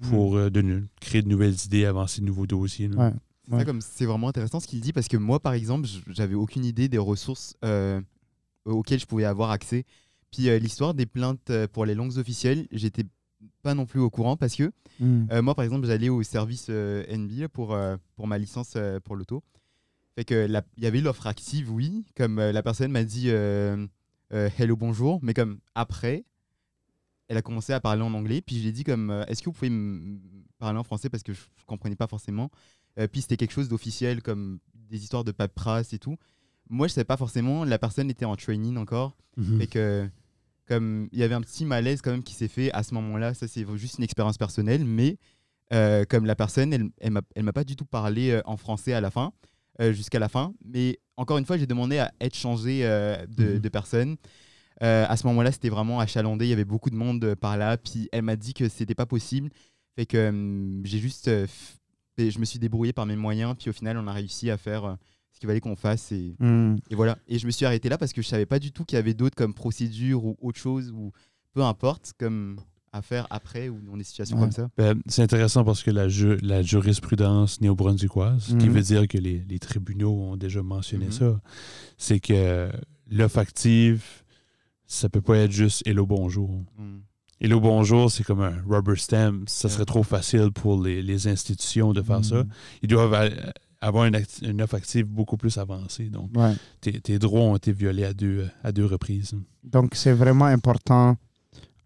[0.03, 2.89] pour euh, de créer de nouvelles idées, avancer de nouveaux dossiers.
[3.49, 3.53] Ouais.
[3.53, 6.35] C'est ça, comme c'est vraiment intéressant ce qu'il dit parce que moi, par exemple, j'avais
[6.35, 8.01] aucune idée des ressources euh,
[8.65, 9.85] auxquelles je pouvais avoir accès.
[10.31, 13.05] Puis euh, l'histoire des plaintes euh, pour les langues officielles, j'étais
[13.63, 15.27] pas non plus au courant parce que Hmm.
[15.31, 17.77] euh, moi, par exemple, j'allais au service NB pour,
[18.17, 19.45] pour ma licence pour l'auto.
[20.17, 22.05] Fait que il y avait l'offre active, oui.
[22.17, 25.21] Comme la personne m'a dit hello, bonjour.
[25.23, 26.25] Mais comme après,
[27.29, 28.41] elle a commencé à parler en anglais.
[28.41, 30.19] Puis je lui ai dit comme est-ce que vous pouvez me
[30.59, 32.51] parler en français parce que je, je comprenais pas forcément.
[32.99, 36.17] Euh, puis c'était quelque chose d'officiel comme des histoires de paperasse et tout.
[36.71, 37.65] Moi, je savais pas forcément.
[37.65, 39.17] La personne était en training encore.
[39.37, 39.59] Mhm.
[39.61, 40.09] Fait que,
[40.67, 43.35] comme il y avait un petit malaise quand même qui s'est fait à ce moment-là,
[43.35, 45.17] ça c'est juste une expérience personnelle, mais
[45.73, 48.57] euh, comme la personne, elle, elle m'a elle m'a pas du tout parlé euh, en
[48.57, 49.33] français à la fin,
[49.81, 50.53] euh, jusqu'à la fin.
[50.65, 53.59] Mais encore une fois, j'ai demandé à être changé de, Mhm.
[53.61, 54.17] de personne.
[54.81, 58.09] À ce moment-là, c'était vraiment achalandé, il y avait beaucoup de monde par là, puis
[58.13, 59.51] elle m'a dit que c'était pas possible.
[59.97, 61.29] Fait que hum, j'ai juste.
[62.19, 64.57] Et je me suis débrouillé par mes moyens, puis au final, on a réussi à
[64.57, 64.95] faire euh,
[65.33, 66.13] ce qu'il fallait qu'on fasse.
[66.13, 66.77] Et, Hmm.
[66.91, 67.19] et voilà.
[67.29, 68.99] Et je me suis arrêté là parce que je savais pas du tout qu'il y
[68.99, 71.13] avait d'autres comme procédures ou autre chose ou
[71.55, 72.61] peu importe comme
[72.93, 74.45] à faire après ou dans des situations Ouais.
[74.45, 74.71] comme ça.
[74.79, 78.73] Ben, c'est intéressant parce que la, ju- la jurisprudence néo-brunswickoise, qui Mhm.
[78.73, 81.13] veut dire que les, les tribunaux ont déjà mentionné Mhm.
[81.13, 81.41] ça,
[81.99, 82.71] c'est que
[83.11, 84.03] l'offre active,
[84.87, 86.65] ça peut pas être juste hello bonjour.
[87.41, 87.45] Mm.
[87.45, 89.45] Hello bonjour, c'est comme un rubber stamp.
[89.47, 92.43] Ça serait trop facile pour les, les institutions de faire ça.
[92.43, 92.49] Hmm.
[92.83, 93.31] Ils doivent
[93.81, 96.09] avoir une, une offre active beaucoup plus avancée.
[96.11, 96.55] Donc, Ouais.
[96.81, 99.35] tes, tes droits ont été violés à deux, à deux reprises.
[99.63, 101.17] Donc, c'est vraiment important,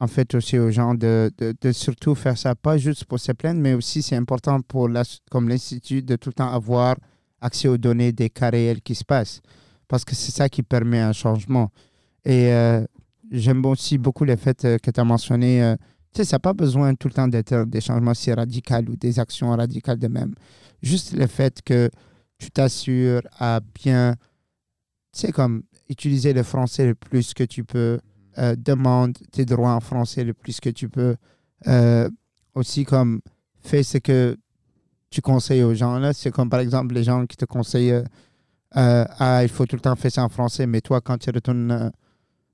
[0.01, 3.33] en fait, aussi aux gens de, de, de surtout faire ça, pas juste pour se
[3.33, 6.97] plaindre, mais aussi c'est important pour la, comme l'Institut de tout le temps avoir
[7.43, 9.43] accès aux données des cas réels qui se passent.
[9.89, 11.71] Parce que c'est ça qui permet un changement.
[12.25, 12.87] Et euh,
[13.33, 15.75] j'aime aussi beaucoup le fait euh, que tu as mentionné, euh,
[16.13, 18.97] tu sais, ça n'a pas besoin tout le temps d'être des changements si radicaux ou
[18.97, 20.35] des actions radicales de même.
[20.83, 21.91] Juste le fait que
[22.39, 24.15] tu t'assures à bien,
[25.13, 27.99] tu sais, comme utiliser le français le plus que tu peux,
[28.39, 31.17] euh, demande tes droits en français le plus que tu peux.
[31.67, 32.09] Euh,
[32.55, 33.21] aussi, comme,
[33.61, 34.37] fais ce que
[35.11, 35.99] tu conseilles aux gens.
[35.99, 39.77] Là, c'est comme, par exemple, les gens qui te conseillent euh, Ah, il faut tout
[39.77, 41.93] le temps faire ça en français, mais toi, quand tu retournes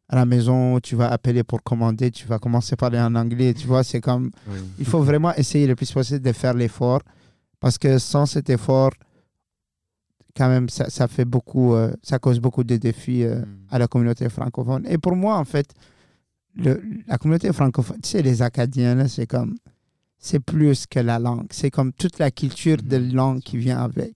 [0.08, 3.52] à la maison, tu vas appeler pour commander, tu vas commencer à parler en anglais.
[3.54, 4.30] Tu vois, c'est comme,
[4.78, 7.02] il faut vraiment essayer le plus possible de faire l'effort
[7.60, 8.90] parce que sans cet effort,
[10.36, 13.46] quand même, ça, ça fait beaucoup, euh, ça cause beaucoup de défis euh, Mm.
[13.70, 14.86] à la communauté francophone.
[14.88, 15.66] Et pour moi, en fait,
[16.56, 19.56] le, la communauté francophone, tu sais, les Acadiens, c'est comme,
[20.18, 21.46] c'est plus que la langue.
[21.50, 23.12] C'est comme toute la culture de Mhm.
[23.14, 24.14] langue qui vient avec.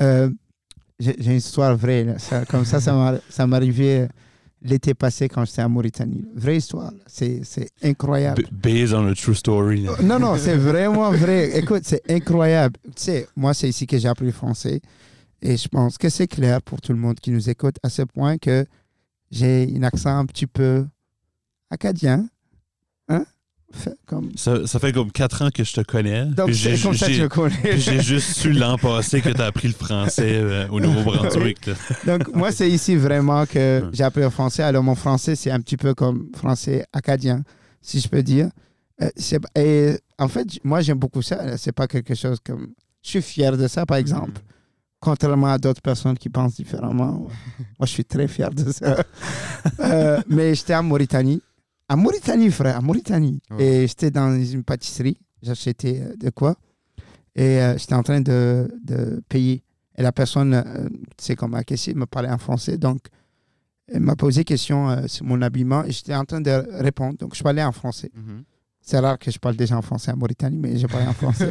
[0.00, 0.30] Euh,
[0.98, 2.04] J'ai une histoire vraie.
[2.04, 2.18] là.
[2.18, 4.06] Ça- comme ça, ça m'est arrivé
[4.62, 6.24] l'été passé quand j'étais en Mauritanie.
[6.34, 6.92] Vraie histoire.
[7.06, 8.42] C'est c'est incroyable.
[8.42, 9.82] B- based on a true story.
[9.82, 9.92] là.
[10.02, 11.50] Non, non, c'est vraiment vrai.
[11.58, 12.76] Écoute, c'est incroyable.
[12.96, 14.80] Tu sais, moi, c'est ici que j'ai appris le français.
[15.42, 18.02] Et je pense que c'est clair pour tout le monde qui nous écoute à ce
[18.02, 18.66] point que
[19.30, 20.84] j'ai un accent un petit peu
[21.70, 22.28] acadien.
[23.72, 24.30] Fait comme...
[24.36, 26.24] Ça, ça fait comme quatre ans que je te connais.
[26.26, 27.78] Donc, j'ai- comme ça que je connais.
[27.78, 31.70] j'ai juste su l'an passé que tu as appris le français euh, au Nouveau-Brunswick.
[32.06, 34.64] Donc, moi, c'est ici vraiment que j'ai appris le français.
[34.64, 37.42] Alors, mon français, c'est un petit peu comme français acadien,
[37.80, 38.48] si je peux dire.
[39.02, 39.08] Euh,
[39.54, 41.44] et en fait, moi, j'aime beaucoup ça.
[41.44, 41.56] là.
[41.56, 42.68] C'est pas quelque chose comme.
[43.02, 44.40] Je suis fier de ça, par exemple.
[44.98, 47.12] Contrairement à d'autres personnes qui pensent différemment.
[47.78, 49.02] moi, je suis très fier de ça.
[49.80, 51.40] Euh, mais j'étais en Mauritanie.
[51.90, 53.42] En Mauritanie, frère, en Mauritanie.
[53.50, 53.64] Ouais.
[53.64, 55.18] Et j'étais dans une pâtisserie.
[55.42, 56.56] J'achetais euh, de quoi.
[57.34, 59.62] Et euh, j'étais en train de, de payer.
[59.96, 62.78] Et la personne, euh, sais, comme ma caissier, me parlait en français.
[62.78, 63.00] Donc,
[63.88, 67.18] elle m'a posé question euh, sur mon habillement et j'étais en train de répondre.
[67.18, 68.10] Donc, je parlais en français.
[68.14, 68.44] Mhm.
[68.80, 71.50] C'est rare que je parle déjà en français en Mauritanie, mais je parlais en français.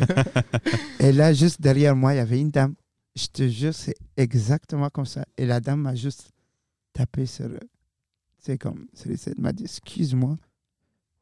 [0.99, 2.73] et là, juste derrière moi, il y avait une dame.
[3.15, 5.25] Je te jure, c'est exactement comme ça.
[5.37, 6.31] Et la dame m'a juste
[6.93, 7.49] tapé sur.
[8.39, 8.87] C'est comme.
[9.05, 10.37] Elle m'a dit Excuse-moi.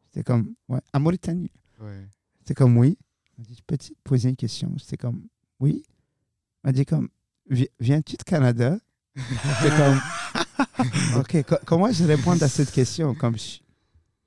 [0.05, 0.53] C'était comme.
[0.69, 1.51] Ouais, en Mauritanie.
[1.81, 2.07] Ouais.
[2.45, 2.97] C'est comme oui.
[3.37, 4.73] Elle m'a dit, peux-tu te poser une question?
[4.79, 5.21] C'était comme
[5.59, 5.83] oui.
[6.63, 7.09] Elle m'a dit comme
[7.49, 8.77] Vi- viens-tu de Canada?
[9.61, 9.99] C'est comme
[11.19, 13.13] OK, co- comment je réponds à cette question?
[13.15, 13.59] Comme je,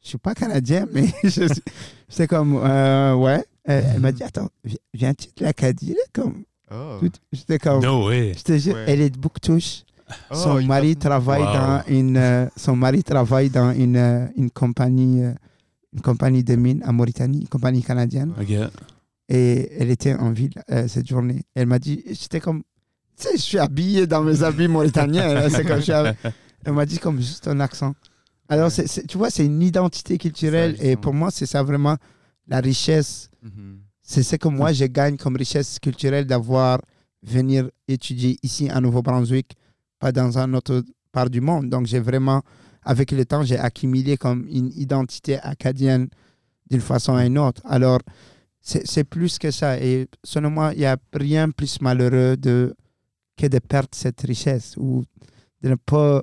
[0.03, 1.63] je suis pas canadien, mais je suis-
[2.09, 3.45] c'est comme euh, ouais.
[3.65, 5.91] Elle, elle m'a dit attends, vi- viens-tu de l'Acadie?
[5.95, 6.03] là?
[6.13, 7.01] Comme Oh.
[7.33, 8.33] J'étais comme No way.
[8.39, 8.85] je te jure, Ouais.
[8.87, 9.83] elle est de Bouctouche.
[10.31, 11.53] Oh, son une mari travaille Wow.
[11.55, 15.33] dans une euh, son mari travaille dans une, euh, une compagnie euh,
[15.93, 18.33] une compagnie de mines en Mauritanie, une compagnie canadienne
[19.29, 21.43] et elle était en ville euh, cette journée.
[21.55, 22.63] Elle m'a dit, j'étais comme,
[23.17, 25.35] tu sais, je suis habillé dans mes habits mauritaniens.
[25.35, 26.15] là, c'est comme je suis hab-
[26.65, 27.95] Elle m'a dit comme juste un accent.
[28.49, 31.97] Alors, c'est- tu vois, c'est une identité culturelle Ça, et pour moi, c'est ça vraiment
[32.49, 33.31] la richesse.
[33.43, 33.79] Mhm.
[34.03, 36.81] C'est ce que moi, je gagne comme richesse culturelle d'avoir
[37.23, 39.57] venir étudier ici à Nouveau-Brunswick,
[40.01, 40.83] pas dans un autre
[41.13, 41.69] part du monde.
[41.71, 42.43] Donc, j'ai vraiment,
[42.83, 46.09] avec le temps, j'ai accumulé comme une identité acadienne
[46.71, 47.61] d'une façon à une autre.
[47.65, 48.01] Alors,
[48.63, 49.79] c'est plus que ça.
[49.81, 52.75] Et selon moi, il n'y a rien de plus malheureux de
[53.37, 55.03] que de perdre cette richesse ou
[55.63, 56.23] de ne pas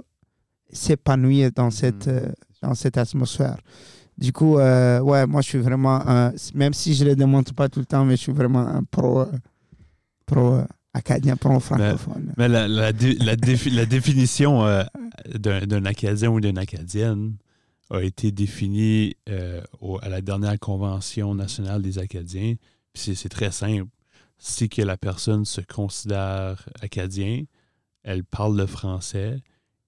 [0.72, 2.14] s'épanouir dans cette, Mhm.
[2.14, 3.58] euh, dans cette atmosphère.
[4.18, 7.54] Du coup, euh, ouais, moi, je suis vraiment, un- même si je ne le démontre
[7.54, 9.32] pas tout le temps, mais je suis vraiment un pro, euh,
[10.26, 10.62] pro
[10.94, 12.34] acadien, pro francophone.
[12.38, 14.84] Mais la, la, dé- la, défi- la définition euh,
[15.36, 17.36] d'un Acadien ou d'une Acadienne
[17.90, 22.56] a été définie euh, au- à la dernière Convention nationale des Acadiens.
[22.94, 23.88] C'est- c'est très simple.
[24.40, 27.44] Si que la personne se considère acadien,
[28.04, 29.40] elle parle le français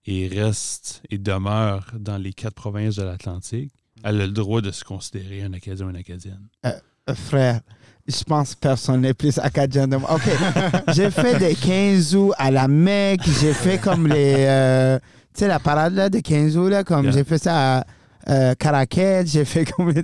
[0.06, 3.72] et reste et demeure dans les quatre provinces de l'Atlantique,
[4.04, 6.48] elle a le droit de se considérer un Acadien ou une Acadienne.
[6.66, 6.72] Euh,
[7.14, 7.62] frère,
[8.10, 10.10] je pense que personne n'est plus acadien de moi.
[10.16, 10.30] OK,
[10.94, 14.36] j'ai fait des 15 août à la Mecque, j'ai fait comme les...
[14.40, 14.98] euh,
[15.34, 17.12] tu sais, la parade là, de 15 août, là, comme Yeah.
[17.14, 17.84] j'ai fait ça à
[18.28, 19.94] euh, Caraquet, j'ai fait comme...
[19.94, 20.02] Je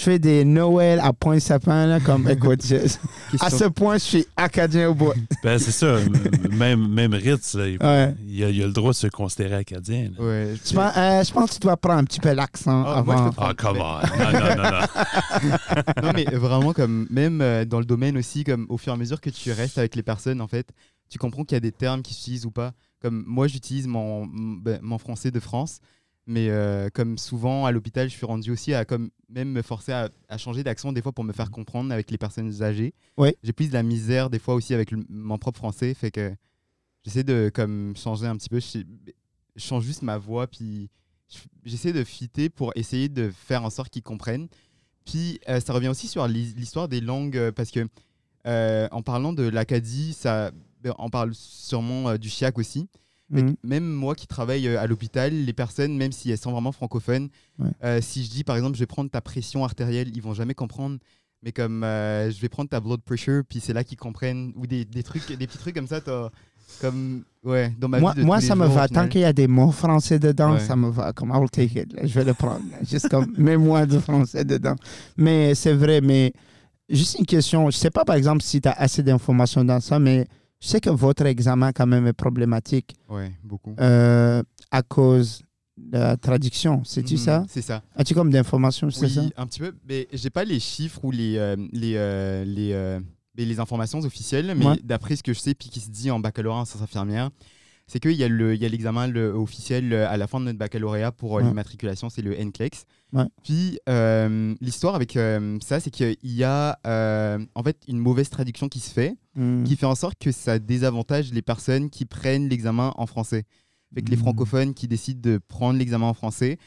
[0.00, 2.28] fais des Noël à Point-Sapin, là, comme...
[2.30, 2.76] Écoute, je-
[3.40, 5.12] à ce point, je suis acadien au bout.
[5.42, 5.96] Ben, c'est ça.
[6.50, 8.14] Même, même Ritz, là, il, Ouais.
[8.26, 10.10] il a, il a le droit de se considérer acadien.
[10.18, 12.98] Ouais, Je pense, euh, je pense que tu dois prendre un petit peu l'accent Ah,
[12.98, 13.30] avant.
[13.38, 14.00] Ah, come on.
[14.18, 16.02] Non, non, non, non.
[16.02, 18.98] non mais vraiment comme même euh, dans le domaine aussi comme au fur et à
[18.98, 20.68] mesure que tu restes avec les personnes en fait
[21.08, 24.26] tu comprends qu'il y a des termes qui s'utilisent ou pas comme moi j'utilise mon,
[24.26, 25.78] mon- ben, mon français de France
[26.26, 29.92] mais euh, comme souvent à l'hôpital je suis rendu aussi à comme même me forcer
[29.92, 32.94] à, à changer d'accent des fois pour me faire comprendre avec les personnes âgées.
[33.42, 35.92] J'ai plus de la misère des fois aussi avec le- mon propre français.
[35.94, 36.34] Fait que
[37.04, 38.60] j'essaie de comme changer un petit peu.
[38.60, 38.78] Je,
[39.56, 40.88] je change juste ma voix puis
[41.28, 44.48] je- j'essaie de fitter pour essayer de faire en sorte qu'ils comprennent.
[45.06, 47.88] Puis euh, ça revient aussi sur l'hi- l'histoire des langues euh, parce que
[48.44, 50.50] en parlant de l'Acadie, ça,
[50.82, 52.88] ben, on parle sûrement du chiac aussi.
[53.30, 53.54] Mhm.
[53.64, 57.28] Même moi qui travaille euh, à l'hôpital, les personnes, même si elles sont vraiment francophones,
[57.58, 57.70] Ouais.
[57.84, 60.54] euh, si je dis par exemple je vais prendre ta pression artérielle, ils vont jamais
[60.54, 60.98] comprendre.
[61.42, 64.52] Mais comme euh, je vais prendre ta blood pressure, puis c'est là qu'ils comprennent.
[64.56, 66.00] Ou des, des trucs, des petits trucs comme ça,
[66.80, 68.88] comme ouais, dans ma Moi, vie de moi ça me jours, va.
[68.88, 70.60] Tant qu'il y a des mots français dedans, Ouais.
[70.60, 71.12] ça me va.
[71.12, 71.92] Comme, I'll take it.
[71.94, 72.06] là.
[72.06, 72.60] Je vais le prendre.
[72.70, 72.78] là.
[72.88, 74.76] Juste comme, mets-moi de français dedans.
[75.16, 76.32] Mais c'est vrai, mais
[76.88, 77.70] juste une question.
[77.70, 80.26] Je sais pas, par exemple, si tu as assez d'informations dans ça, mais
[80.60, 83.74] je sais que votre examen, quand même, est problématique Ouais, beaucoup.
[83.80, 85.42] euh, à cause
[85.76, 86.82] de la traduction.
[86.84, 87.44] C'est-tu Mhm, ça?
[87.48, 87.82] C'est ça.
[87.96, 89.22] As-tu comme d'informations, c'est Oui, ça?
[89.36, 89.72] un petit peu.
[89.88, 92.44] Mais j'ai pas les chiffres ou les, euh, les, euh,
[93.36, 94.78] les, les informations officielles, mais Ouais.
[94.84, 97.30] d'après ce que je sais, puis qui se dit en baccalauréat en sciences infirmières,
[97.86, 101.42] c'est qu'il y a l'examen le- officiel à la fin de notre baccalauréat pour Ouais.
[101.42, 102.84] l'immatriculation, c'est le NCLEX.
[103.12, 103.24] Ouais.
[103.42, 108.30] Puis euh, l'histoire avec euh, ça, c'est qu'il y a euh, en fait une mauvaise
[108.30, 109.62] traduction qui se fait, Hmm.
[109.64, 113.44] qui fait en sorte que ça désavantage les personnes qui prennent l'examen en français.
[113.92, 114.22] Avec les Mhm.
[114.22, 116.58] francophones qui décident de prendre l'examen en français,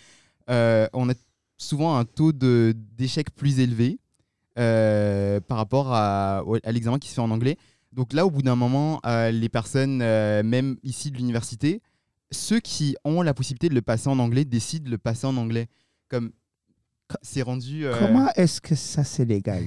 [0.47, 1.13] on a
[1.57, 3.99] souvent un taux d'échec plus élevé
[4.55, 7.57] par rapport à, à l'examen qui se fait en anglais.
[7.91, 11.81] Donc là, au bout d'un moment, les personnes, même ici de l'université,
[12.31, 15.37] ceux qui ont la possibilité de le passer en anglais décident de le passer en
[15.37, 15.67] anglais.
[16.13, 16.31] Comme
[17.23, 17.87] c'est rendu.
[17.87, 19.63] euh, Comment est-ce que ça, c'est légal?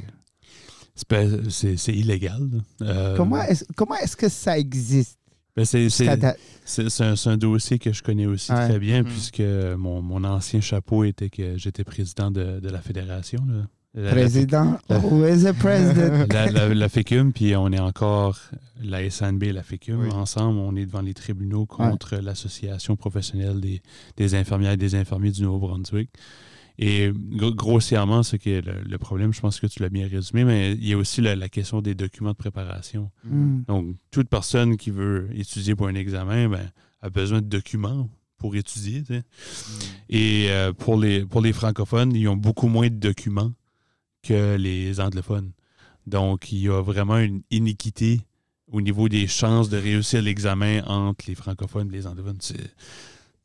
[1.51, 2.49] C'est illégal.
[2.83, 5.19] Euh, Comment est-ce comment est-ce que ça existe?
[5.57, 8.69] ben, c'est- un, dossier que je connais aussi Ouais.
[8.69, 9.09] très bien, Mhm.
[9.09, 13.45] puisque mon, mon ancien chapeau était que j'étais président de, de la fédération.
[13.49, 13.67] là.
[13.97, 16.27] La- Président, la- who is the president?
[16.75, 18.39] La, FECUM, puis on est encore,
[18.83, 20.11] la SNB et la FECUM, Oui.
[20.13, 23.81] ensemble, on est devant les tribunaux contre l'Association professionnelle des,
[24.19, 26.11] des infirmières et des infirmiers du Nouveau-Brunswick.
[26.79, 30.07] Et gro- grossièrement, ce qui est le, le problème, je pense que tu l'as bien
[30.07, 33.11] résumé, mais il y a aussi la, la question des documents de préparation.
[33.25, 33.63] Hmm.
[33.67, 38.55] Donc, toute personne qui veut étudier pour un examen ben, a besoin de documents pour
[38.57, 39.01] étudier.
[39.05, 39.23] tu sais.
[40.11, 43.53] Et euh, pour, les, pour les francophones, ils ont beaucoup moins de documents
[44.27, 45.53] que les anglophones.
[46.07, 48.21] Donc, il y a vraiment une iniquité
[48.71, 52.39] au niveau des chances de réussir l'examen entre les francophones et les anglophones.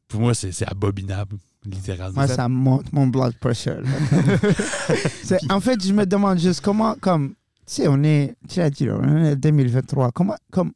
[0.08, 2.16] Pour moi, c'est abominable, littéralement.
[2.16, 3.82] Moi, ça monte mon blood pressure.
[5.50, 8.90] en fait, je me demande juste comment, comme, tu sais, on est, tu l'as dit,
[8.90, 10.12] on est en 2023.
[10.12, 10.74] Comment, comme,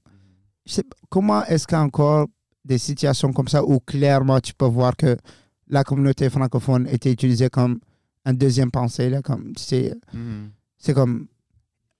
[1.10, 2.28] comment est-ce qu'il y a encore
[2.64, 5.18] des situations comme ça où clairement tu peux voir que
[5.68, 7.80] la communauté francophone était utilisée comme
[8.26, 10.50] un deuxième pensée, là, comme, sais, Mhm.
[10.78, 11.28] c'est comme,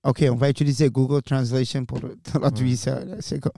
[0.04, 2.76] OK, on va utiliser Google Translation pour traduire Ouais.
[2.76, 3.00] ça.
[3.20, 3.50] C'est co-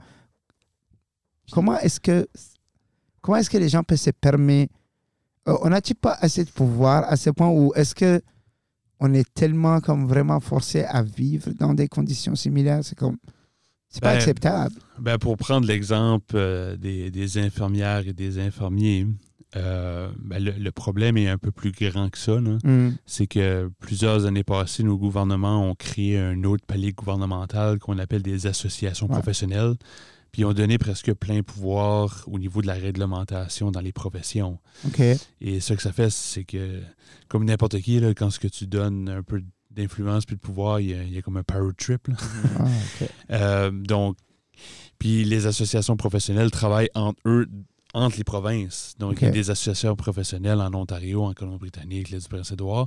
[1.51, 2.27] Comment est-ce que
[3.21, 4.73] comment est-ce que les gens peuvent se permettre
[5.47, 8.21] euh, On n'a-t-il pas assez de pouvoir à ce point où est-ce que
[8.99, 12.83] on est tellement comme vraiment forcé à vivre dans des conditions similaires?
[12.83, 13.17] C'est comme
[13.89, 14.75] c'est pas Ben, acceptable.
[14.99, 19.07] Ben, pour prendre l'exemple euh, des, des infirmières et des infirmiers,
[19.55, 22.39] euh, ben, le, le problème est un peu plus grand que ça.
[22.39, 22.91] Hmm.
[23.05, 28.21] C'est que plusieurs années passées, nos gouvernements ont créé un autre palier gouvernemental qu'on appelle
[28.21, 29.13] des associations Ouais.
[29.13, 29.73] professionnelles.
[30.31, 34.59] Puis ils ont donné presque plein pouvoir au niveau de la réglementation dans les professions.
[35.41, 36.81] Et ce que ça fait, c'est que,
[37.27, 39.41] comme n'importe qui, là, quand ce que tu donnes un peu
[39.71, 42.07] d'influence puis de pouvoir, il y a, il y a comme un power trip.
[42.09, 42.15] là.
[42.59, 42.65] Ah.
[43.31, 44.17] Euh, donc,
[44.99, 47.47] puis les associations professionnelles travaillent entre eux,
[47.93, 48.93] entre les provinces.
[48.99, 52.85] Donc, il y a des associations professionnelles en Ontario, en Colombie-Britannique, l'île du Prince-Édouard.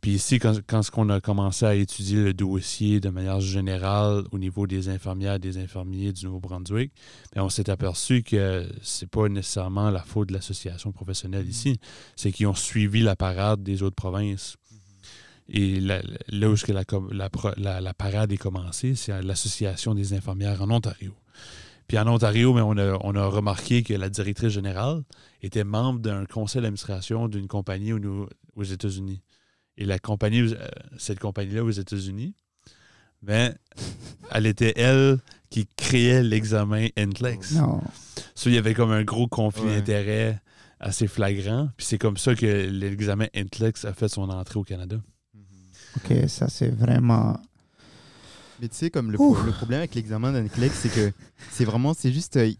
[0.00, 4.38] Puis ici, quand, quand on a commencé à étudier le dossier de manière générale au
[4.38, 6.90] niveau des infirmières, des infirmiers du Nouveau-Brunswick,
[7.34, 11.78] ben, on s'est aperçu que c'est pas nécessairement la faute de l'association professionnelle ici.
[12.16, 14.56] C'est qu'ils ont suivi la parade des autres provinces.
[15.48, 16.54] Et la- là où
[17.12, 21.12] la, la parade est commencée, c'est l'Association des infirmières en Ontario.
[21.92, 25.02] Puis en Ontario, mais on, a, on a remarqué que la directrice générale
[25.42, 29.20] était membre d'un conseil d'administration d'une compagnie au aux États-Unis.
[29.76, 32.34] Et la compagnie, euh, cette compagnie-là aux États-Unis,
[33.20, 33.54] ben,
[34.30, 35.18] elle était elle
[35.50, 37.56] qui créait l'examen NCLEX.
[37.56, 37.82] Non.
[38.34, 39.76] Ça, il y avait comme un gros conflit Ouais.
[39.76, 40.40] d'intérêts
[40.80, 41.68] assez flagrant.
[41.76, 44.96] Puis c'est comme ça que l'examen NCLEX a fait son entrée au Canada.
[45.98, 47.38] OK, ça, c'est vraiment...
[48.62, 49.34] Mais tu sais, comme le, Ouh.
[49.34, 51.12] pro- le problème avec l'examen d'un CLEX, c'est que
[51.50, 52.50] c'est vraiment, c'est juste, euh,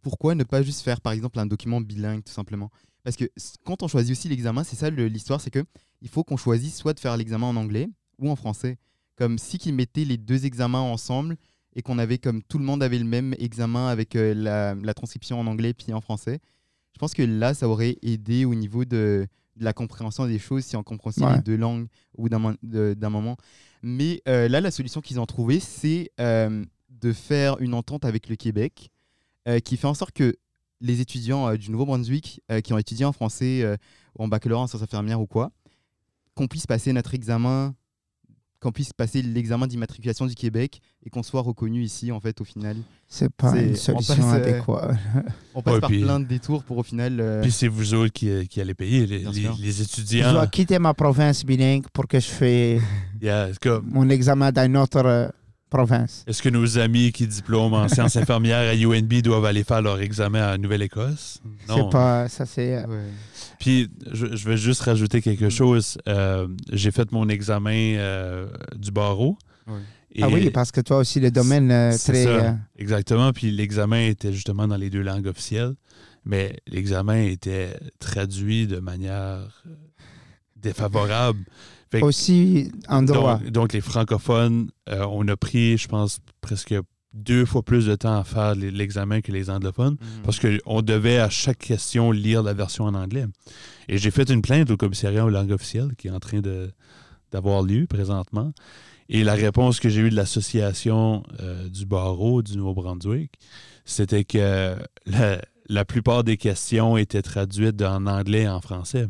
[0.00, 2.70] pourquoi ne pas juste faire, par exemple, un document bilingue, tout simplement?
[3.02, 3.24] Parce que
[3.64, 5.64] quand on choisit aussi l'examen, c'est ça l'histoire, c'est que
[6.02, 7.88] il faut qu'on choisisse soit de faire l'examen en anglais
[8.20, 8.78] ou en français.
[9.16, 11.36] Comme si qu'ils mettaient les deux examens ensemble
[11.74, 14.94] et qu'on avait comme tout le monde avait le même examen avec euh, la, la
[14.94, 16.38] transcription en anglais puis en français.
[16.92, 19.26] Je pense que là, ça aurait aidé au niveau de,
[19.58, 21.36] de la compréhension des choses si on comprend aussi Ouais.
[21.36, 23.36] les deux langues bout d'un moment.
[23.82, 28.28] Mais euh, là, la solution qu'ils ont trouvée, c'est euh, de faire une entente avec
[28.28, 28.90] le Québec
[29.46, 30.36] euh, qui fait en sorte que
[30.80, 33.64] les étudiants du Nouveau-Brunswick qui ont étudié en français
[34.16, 35.50] ou en baccalauréat en sciences infirmières ou quoi,
[36.34, 37.74] qu'on puisse passer notre examen,
[38.60, 42.44] qu'on puisse passer l'examen d'immatriculation du Québec et qu'on soit reconnu ici, en fait, au
[42.44, 42.76] final.
[43.06, 44.96] C'est pas une on solution passe, euh, adéquate.
[45.54, 47.20] On passe Ouais, par puis- plein de détours pour au final.
[47.20, 50.32] euh, Puis c'est vous autres qui, qui allez payer, les, les Je étudiants.
[50.32, 52.80] dois quitter ma province bilingue pour que je fais
[53.22, 55.28] Yeah, c'est comme, mon examen dans une autre euh,
[55.70, 56.24] province.
[56.26, 60.00] Est-ce que nos amis qui diplôment en sciences infirmières à UNB doivent aller faire leur
[60.00, 61.40] examen à Nouvelle-Écosse?
[61.66, 61.88] C'est Non.
[61.90, 62.28] pas...
[62.28, 62.76] Ça, c'est...
[62.76, 63.02] euh, ouais.
[63.58, 65.98] Puis, je, je vais juste rajouter quelque chose.
[66.08, 69.36] Euh, J'ai fait mon examen euh, du barreau.
[69.66, 69.74] Ouais.
[70.14, 72.24] Et- Ah oui, parce que toi aussi, le domaine euh, C'est très...
[72.24, 72.30] ça.
[72.30, 73.32] euh, Exactement.
[73.32, 75.74] Puis l'examen était justement dans les deux langues officielles,
[76.24, 79.64] mais l'examen était traduit de manière
[80.56, 81.40] défavorable.
[81.90, 83.38] Fait aussi en droit.
[83.38, 86.74] donc, donc, les francophones, euh, on a pris, je pense, presque
[87.14, 90.22] deux fois plus de temps à faire l'examen que les anglophones, Mhm.
[90.24, 93.24] parce qu'on devait à chaque question lire la version en anglais.
[93.88, 96.70] Et j'ai fait une plainte au commissariat aux langues officielles qui est en train de-
[97.32, 98.52] d'avoir lieu présentement.
[99.08, 103.32] Et la réponse que j'ai eue de l'association euh, du barreau du Nouveau-Brunswick,
[103.86, 104.76] c'était que
[105.06, 109.06] la, la plupart des questions étaient traduites en anglais et en français.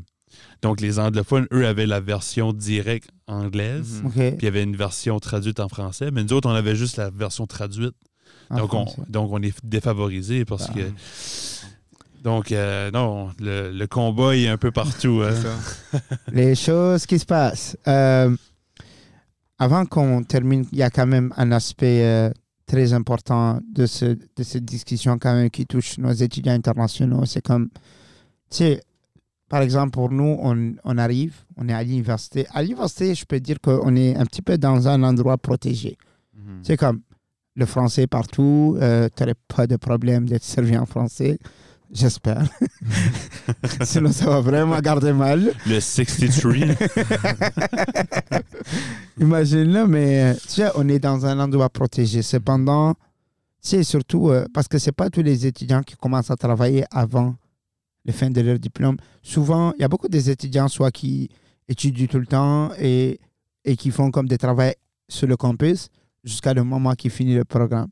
[0.63, 4.11] Donc les anglophones, eux, avaient la version directe anglaise, Mhm.
[4.13, 6.97] Puis il y avait une version traduite en français, mais nous autres, on avait juste
[6.97, 7.95] la version traduite.
[8.51, 10.75] en Donc on, donc on est défavorisés parce Ah.
[10.75, 10.91] que...
[12.25, 15.23] Donc, euh, non, le, le combat est un peu partout.
[15.25, 15.31] hein.
[15.93, 16.17] C'est ça.
[16.33, 17.77] les choses qui se passent.
[17.87, 18.35] Euh,
[19.59, 22.31] avant qu'on termine, il y a quand même un aspect euh,
[22.67, 27.25] très important de, ce, de cette discussion quand même qui touche nos étudiants internationaux.
[27.25, 27.69] C'est comme,
[28.51, 28.83] tu sais,
[29.49, 32.47] par exemple, pour nous, on, on arrive, on est à l'université.
[32.53, 35.97] À l'université, je peux dire qu'on est un petit peu dans un endroit protégé.
[36.35, 36.61] Mhm.
[36.63, 37.01] C'est comme
[37.57, 41.39] le français partout, euh, tu n'aurais pas de problème d'être servi en français.
[41.91, 42.45] J'espère.
[43.83, 45.53] Sinon, ça va vraiment garder mal.
[45.67, 46.53] Le 63.
[49.21, 52.21] Imagine là, mais euh, tu sais, on est dans un endroit protégé.
[52.21, 52.95] Cependant,
[53.61, 57.35] sais, surtout euh, parce que c'est pas tous les étudiants qui commencent à travailler avant
[58.09, 58.97] la fin de leur diplôme.
[59.23, 61.29] Souvent, il y a beaucoup des étudiants soit qui
[61.69, 63.21] étudient tout le temps et,
[63.65, 64.73] et qui font comme des travaux
[65.09, 65.89] sur le campus
[66.25, 67.91] jusqu'à le moment qu'ils finissent le programme.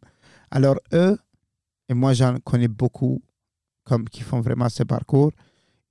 [0.51, 1.19] Alors, eux,
[1.89, 3.21] et moi j'en connais beaucoup
[3.85, 5.33] comme qui font vraiment ce parcours,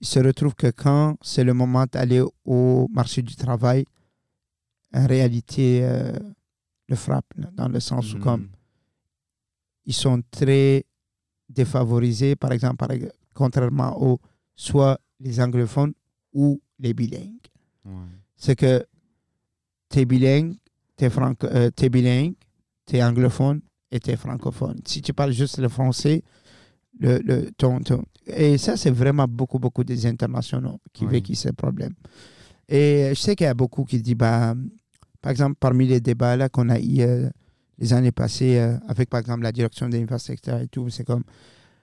[0.01, 3.85] ils se retrouvent que quand c'est le moment d'aller au marché du travail,
[4.93, 6.17] en réalité, euh,
[6.89, 8.23] le frappe, dans le sens où Mhm.
[8.23, 8.47] comme
[9.85, 10.83] ils sont très
[11.47, 14.19] défavorisés, par exemple, par ex- contrairement aux
[14.55, 15.93] soit les anglophones
[16.33, 17.45] ou les bilingues.
[17.85, 17.91] Ouais.
[18.35, 18.85] C'est que
[19.89, 20.55] tu es bilingue,
[20.97, 21.09] tu es,
[21.43, 22.33] euh, bilingue,
[22.87, 23.61] tu es anglophone
[23.91, 24.79] et tu es francophone.
[24.85, 26.23] Si tu parles juste le français,
[26.99, 31.11] le, le, ton, ton- et ça, c'est vraiment beaucoup, beaucoup des internationaux qui Oui.
[31.11, 31.93] vécu ce problème.
[32.67, 34.55] Et je sais qu'il y a beaucoup qui disent, bah,
[35.21, 37.29] par exemple, parmi les débats là qu'on a eu euh,
[37.77, 40.57] les années passées, euh, avec par exemple la direction de l'université, etc.
[40.63, 41.23] Et tout, c'est comme,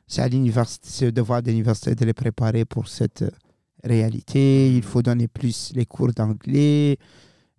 [0.07, 3.31] c'est à l'université, c'est le devoir de l'université de les préparer pour cette euh,
[3.85, 4.75] réalité.
[4.75, 6.99] Il faut donner plus les cours d'anglais,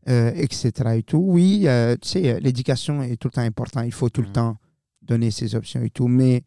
[0.10, 0.72] euh, etc.
[0.98, 1.18] Et tout.
[1.24, 3.86] Oui, euh, tu sais, l'éducation est tout le temps importante.
[3.86, 4.34] Il faut tout le Mhm.
[4.34, 4.58] temps
[5.02, 6.08] donner ses options et tout.
[6.08, 6.44] Mais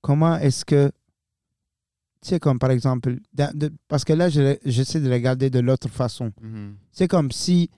[0.00, 0.88] comment est-ce que,
[2.22, 5.88] tu sais, comme par exemple, de- parce que là, je- j'essaie de regarder de l'autre
[5.88, 6.32] façon.
[6.40, 6.76] Mhm.
[6.92, 7.70] C'est comme si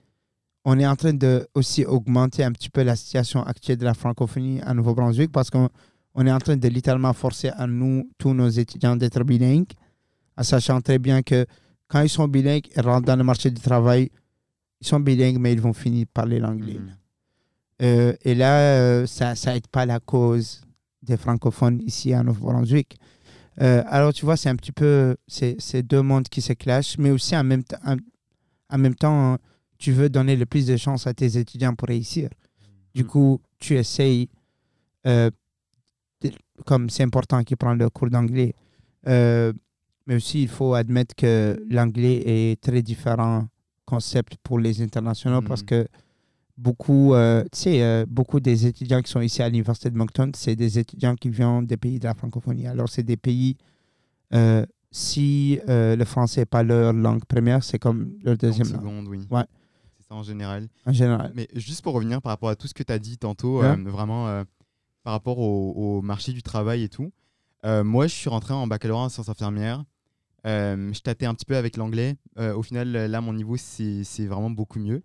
[0.65, 3.93] on est en train de aussi augmenter un petit peu la situation actuelle de la
[3.93, 5.69] francophonie à Nouveau-Brunswick parce qu'on
[6.15, 9.71] on est en train de littéralement forcer à nous, tous nos étudiants, d'être bilingues,
[10.37, 11.45] en sachant très bien que
[11.87, 14.09] quand ils sont bilingues, ils rentrent dans le marché du travail,
[14.81, 16.73] ils sont bilingues, mais ils vont finir par parler l'anglais.
[16.79, 16.95] Mhm.
[17.81, 20.61] Euh, et là, euh, ça n'aide pas la cause
[21.01, 22.97] des francophones ici à Nouveau-Brunswick.
[23.61, 27.11] Euh, alors, tu vois, c'est un petit peu c'est deux mondes qui se clashent, mais
[27.11, 27.95] aussi en même, temps- en,
[28.69, 29.37] en même temps,
[29.77, 32.29] tu veux donner le plus de chances à tes étudiants pour réussir.
[32.93, 33.07] Du Mm.
[33.07, 34.29] coup, tu essayes,
[35.07, 35.29] euh,
[36.65, 38.53] comme c'est important qu'ils prennent le cours d'anglais,
[39.07, 39.53] euh,
[40.07, 43.47] mais aussi il faut admettre que l'anglais est très différent
[43.85, 45.65] concept pour les internationaux parce Mhm.
[45.67, 45.87] que
[46.57, 50.29] beaucoup, euh, tu sais, euh, beaucoup des étudiants qui sont ici à l'Université de Moncton,
[50.35, 52.67] c'est des étudiants qui viennent des pays de la francophonie.
[52.67, 53.55] Alors, c'est des pays,
[54.33, 58.81] euh, si euh, le français n'est pas leur langue première, c'est comme leur deuxième Langue
[58.81, 59.19] seconde, oui.
[59.31, 59.43] Ouais.
[59.97, 60.67] C'est ça en général.
[60.85, 61.31] en général.
[61.33, 64.43] Mais juste pour revenir par rapport à tout ce que tu as dit tantôt, vraiment
[65.09, 67.11] par rapport au, marché du travail et tout,
[67.65, 69.83] euh, moi je suis rentré en baccalauréat en sciences infirmières.
[70.45, 72.15] Euh, je tâtais un petit peu avec l'anglais.
[72.37, 75.01] Euh, au final, là, mon niveau, c'est vraiment beaucoup mieux.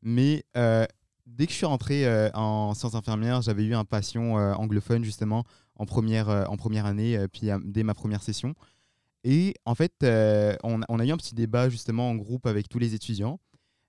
[0.00, 5.44] Mais dès que je suis rentré en sciences infirmières, j'avais eu un passion anglophone justement
[5.74, 8.54] en première, en première année, puis dès ma première session.
[9.24, 9.92] Et en fait,
[10.62, 13.40] on, a eu un petit débat justement en groupe avec tous les étudiants.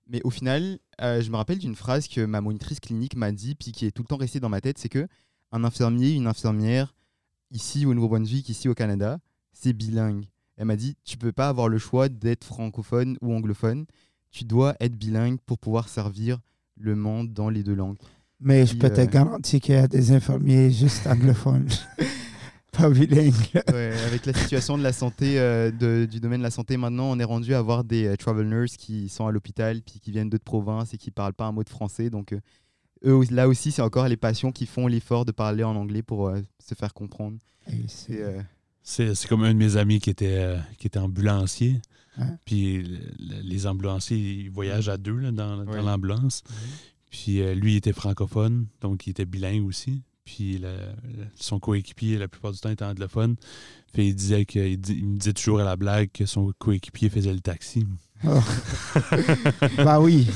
[0.08, 3.70] Mais au final, je me rappelle d'une phrase que ma monitrice clinique m'a dit, puis
[3.70, 5.06] qui est tout le temps restée dans ma tête, c'est que
[5.52, 6.94] un infirmier, une infirmière,
[7.50, 9.18] ici au Nouveau-Brunswick, ici au Canada,
[9.52, 10.26] c'est bilingue.
[10.56, 13.86] Elle m'a dit, tu peux pas avoir le choix d'être francophone ou anglophone.
[14.30, 16.38] Tu dois être bilingue pour pouvoir servir
[16.78, 17.96] le monde dans les deux langues.
[18.40, 21.68] Mais je peux te euh, garantir qu'il y a des infirmiers juste anglophones,
[22.72, 23.34] pas bilingues.
[23.72, 27.10] Ouais, avec la situation de la santé, euh, de- du domaine de la santé maintenant,
[27.10, 30.10] on est rendu à voir des euh, travel nurses qui sont à l'hôpital, puis qui
[30.10, 32.08] viennent d'autres provinces et qui parlent pas un mot de français.
[32.08, 32.40] Donc, euh,
[33.04, 36.02] eux, aussi- là aussi, c'est encore les patients qui font l'effort de parler en anglais
[36.02, 37.38] pour euh, se faire comprendre.
[37.68, 38.22] Et c'est-
[38.82, 41.80] C'est, euh, C'est comme un de mes amis qui était, euh, qui était ambulancier.
[42.18, 42.24] Ouais.
[42.44, 46.42] Puis le- le- les ambulanciers, ils voyagent à deux là, dans, l'ambulance.
[47.10, 50.02] Puis euh, lui, il était francophone, donc il était bilingue aussi.
[50.24, 50.68] Puis le-
[51.04, 53.36] le- son coéquipier, la plupart du temps, était anglophone.
[53.92, 56.52] Fait, il disait que, il, dit- il me disait toujours à la blague que son
[56.58, 57.86] coéquipier faisait le taxi.
[58.24, 58.38] Oh.
[59.78, 60.28] bah oui.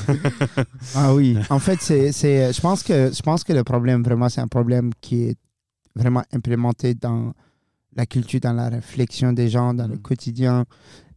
[0.94, 1.36] Ah oui.
[1.50, 4.48] En fait, c'est, c'est, je, pense que, je pense que le problème, vraiment, c'est un
[4.48, 5.36] problème qui est
[5.94, 7.32] vraiment implémenté dans
[7.94, 10.02] la culture, dans la réflexion des gens, dans le Mm.
[10.02, 10.64] quotidien.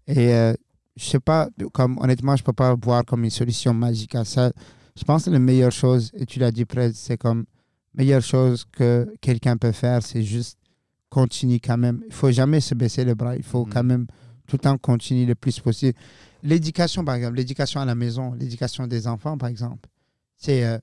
[0.07, 0.53] Et euh,
[0.95, 4.51] je sais pas, comme, honnêtement, je peux pas voir comme une solution magique à ça.
[4.95, 7.45] Je pense que la meilleure chose, et tu l'as dit presque, c'est comme
[7.98, 10.58] meilleure chose que quelqu'un peut faire, c'est juste
[11.10, 12.04] continuer quand même.
[12.08, 13.36] Il faut jamais se baisser les bras.
[13.36, 13.70] Il faut Mm.
[13.74, 14.06] quand même
[14.48, 15.98] tout le temps continuer le plus possible.
[16.43, 19.89] L'éducation, par exemple, l'éducation à la maison, l'éducation des enfants, par exemple.
[20.38, 20.78] C'est, euh,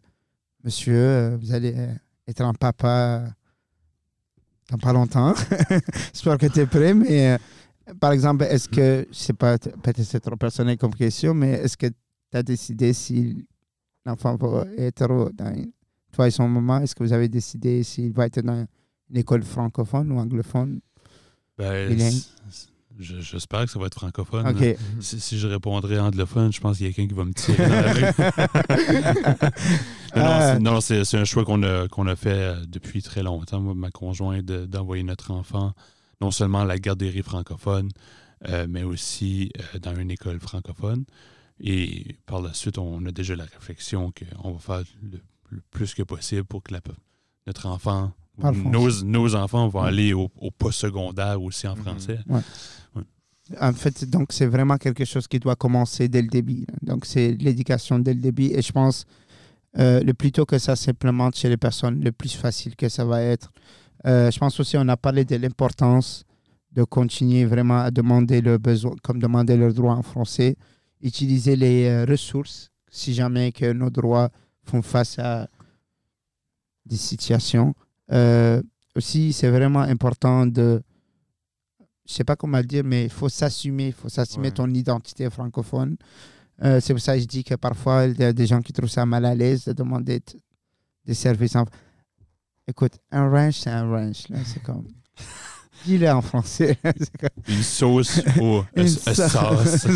[0.64, 1.94] monsieur, euh, vous allez euh,
[2.26, 3.24] être un papa
[4.70, 5.34] dans pas longtemps.
[6.12, 10.02] J'espère que tu es prêt, mais euh, par exemple, est-ce que, je sais pas, peut-être
[10.02, 11.94] c'est trop personnel comme question, mais est-ce que tu
[12.36, 13.46] as décidé si
[14.04, 15.54] l'enfant va être dans,
[16.14, 18.66] toi et son maman, est-ce que vous avez décidé s'il va être dans
[19.10, 20.80] une école francophone ou anglophone?
[21.58, 21.96] Ben,
[22.96, 24.44] J'espère que ça va être francophone.
[24.44, 24.74] Là.
[25.00, 27.66] Si, si je répondrais anglophone, je pense qu'il y a quelqu'un qui va me tirer
[27.66, 29.44] dans la rue.
[30.16, 30.80] Non, non, Ah.
[30.80, 34.64] c'est- un choix qu'on a, a fait euh, depuis très longtemps, moi, ma conjointe, de-
[34.66, 35.72] d'envoyer notre enfant
[36.20, 37.88] non seulement à la garderie francophone,
[38.48, 41.04] euh, mais aussi euh, dans une école francophone.
[41.58, 45.18] Et par la suite, on a déjà la réflexion qu'on va faire le,
[45.54, 46.80] le plus que possible pour que la-
[47.46, 49.88] notre enfant, nos, nos enfants vont Ouais.
[49.88, 51.82] aller au, au post-secondaire aussi en Mhm.
[51.82, 52.18] français.
[53.60, 56.66] En fait, donc c'est vraiment quelque chose qui doit commencer dès le début.
[56.80, 58.46] Donc c'est l'éducation dès le début.
[58.46, 59.04] Et je pense,
[59.78, 63.04] euh, le plus tôt que ça s'implémente chez les personnes, le plus facile que ça
[63.04, 63.52] va être.
[64.06, 66.24] Euh, je pense aussi, on a parlé de l'importance
[66.72, 70.56] de continuer vraiment à demander leurs besoins, comme demander leurs droits en français,
[71.02, 74.30] utiliser les euh, ressources si jamais que nos droits
[74.64, 75.48] font face à
[76.86, 77.74] des situations.
[78.12, 78.62] Euh,
[78.94, 80.82] aussi, c'est vraiment important de,
[82.06, 84.54] je sais pas comment le dire, mais il faut s'assumer, il faut s'assumer Ouais.
[84.54, 85.96] ton identité francophone.
[86.62, 88.72] Euh, c'est pour ça que je dis que parfois, il y a des gens qui
[88.72, 90.20] trouvent ça mal à l'aise de demander
[91.04, 91.56] des services.
[91.56, 91.64] En...
[92.68, 94.28] Écoute, un ranch, c'est un ranch.
[94.28, 94.86] là, C'est comme.
[95.84, 96.78] Dis-le en français.
[97.48, 99.20] Une sauce ou Une sauce.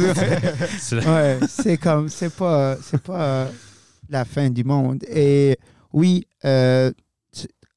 [0.79, 3.49] C'est la- ouais, c'est comme, c'est pas, c'est pas
[4.09, 5.05] la fin du monde.
[5.05, 5.57] Et
[5.93, 6.93] oui, euh,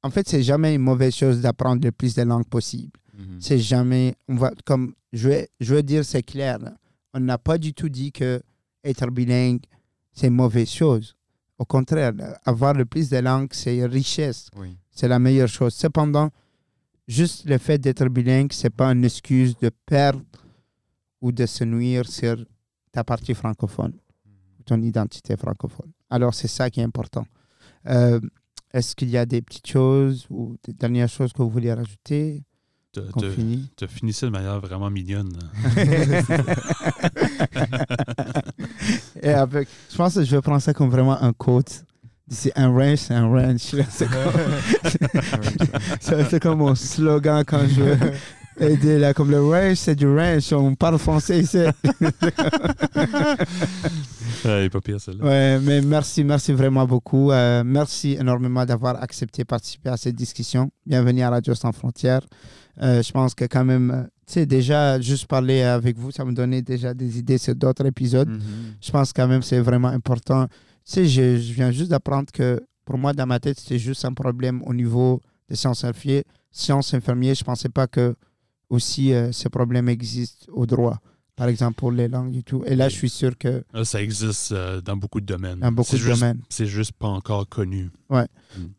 [0.04, 2.92] en fait, c'est jamais une mauvaise chose d'apprendre le plus de langues possible.
[3.18, 3.38] Mhm.
[3.40, 6.60] C'est jamais, on va, comme je veux, je veux dire, c'est clair.
[7.14, 8.42] On n'a pas du tout dit que
[8.84, 9.62] être bilingue,
[10.14, 11.16] c'est une mauvaise chose.
[11.58, 12.14] Au contraire,
[12.46, 14.50] avoir le plus de langues, c'est une richesse.
[14.56, 14.76] Oui.
[14.90, 15.74] C'est la meilleure chose.
[15.74, 16.32] Cependant,
[17.08, 20.24] juste le fait d'être bilingue, c'est pas une excuse de perdre
[21.22, 22.44] ou de se nuire sur
[22.92, 23.94] ta partie francophone,
[24.66, 25.92] ton identité francophone.
[26.12, 27.26] Alors, c'est ça qui est important.
[27.88, 28.20] Euh,
[28.74, 32.44] Est-ce qu'il y a des petites choses ou des dernières choses que vous voulez rajouter
[32.94, 33.70] t'as- finit?
[33.76, 35.38] T'as fini ça de manière vraiment mignonne.
[39.22, 41.84] Et avec, je pense que je vais prendre ça comme vraiment un quote.
[42.30, 43.76] C'est un ranch, c'est un ranch.
[43.90, 44.08] C'est
[46.30, 48.14] comme, comme mon slogan quand je
[48.58, 49.14] veux aider là.
[49.14, 50.52] Comme le ranch, c'est du ranch.
[50.54, 51.58] On parle français ici.
[54.46, 55.24] Est pas pire, celle-là.
[55.24, 57.32] Ouais, mais merci, merci vraiment beaucoup.
[57.32, 60.72] Euh, merci énormément d'avoir accepté de participer à cette discussion.
[60.86, 62.22] Bienvenue à Radio Sans Frontières.
[62.82, 66.34] Euh, je pense que quand même, tu sais, déjà, juste parler avec vous, ça me
[66.34, 68.30] donnait déjà des idées sur d'autres épisodes.
[68.30, 68.42] Mhm.
[68.82, 70.48] je pense quand même que c'est vraiment important.
[70.48, 70.54] Tu
[70.86, 74.14] sais, je, je viens juste d'apprendre que pour moi, dans ma tête, c'était juste un
[74.14, 76.24] problème au niveau des sciences infirmières.
[76.52, 78.16] Sciences infirmières, je ne pensais pas que
[78.72, 80.98] aussi euh, ce problème existe au droit.
[81.36, 82.62] Par exemple, pour les langues et tout.
[82.66, 85.60] Et là, je suis sûr que Ça existe euh, dans beaucoup de domaines.
[85.60, 86.42] dans beaucoup C'est de juste- domaines.
[86.50, 87.90] C'est juste pas encore connu.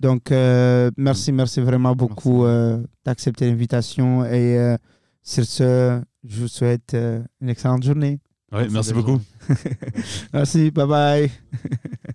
[0.00, 4.24] Donc, euh, merci, merci vraiment beaucoup euh, d'accepter l'invitation.
[4.24, 4.76] Et euh,
[5.22, 8.20] sur ce, je vous souhaite euh, une excellente journée.
[8.52, 9.18] Ouais, merci beaucoup.
[10.34, 11.30] Merci, bye bye.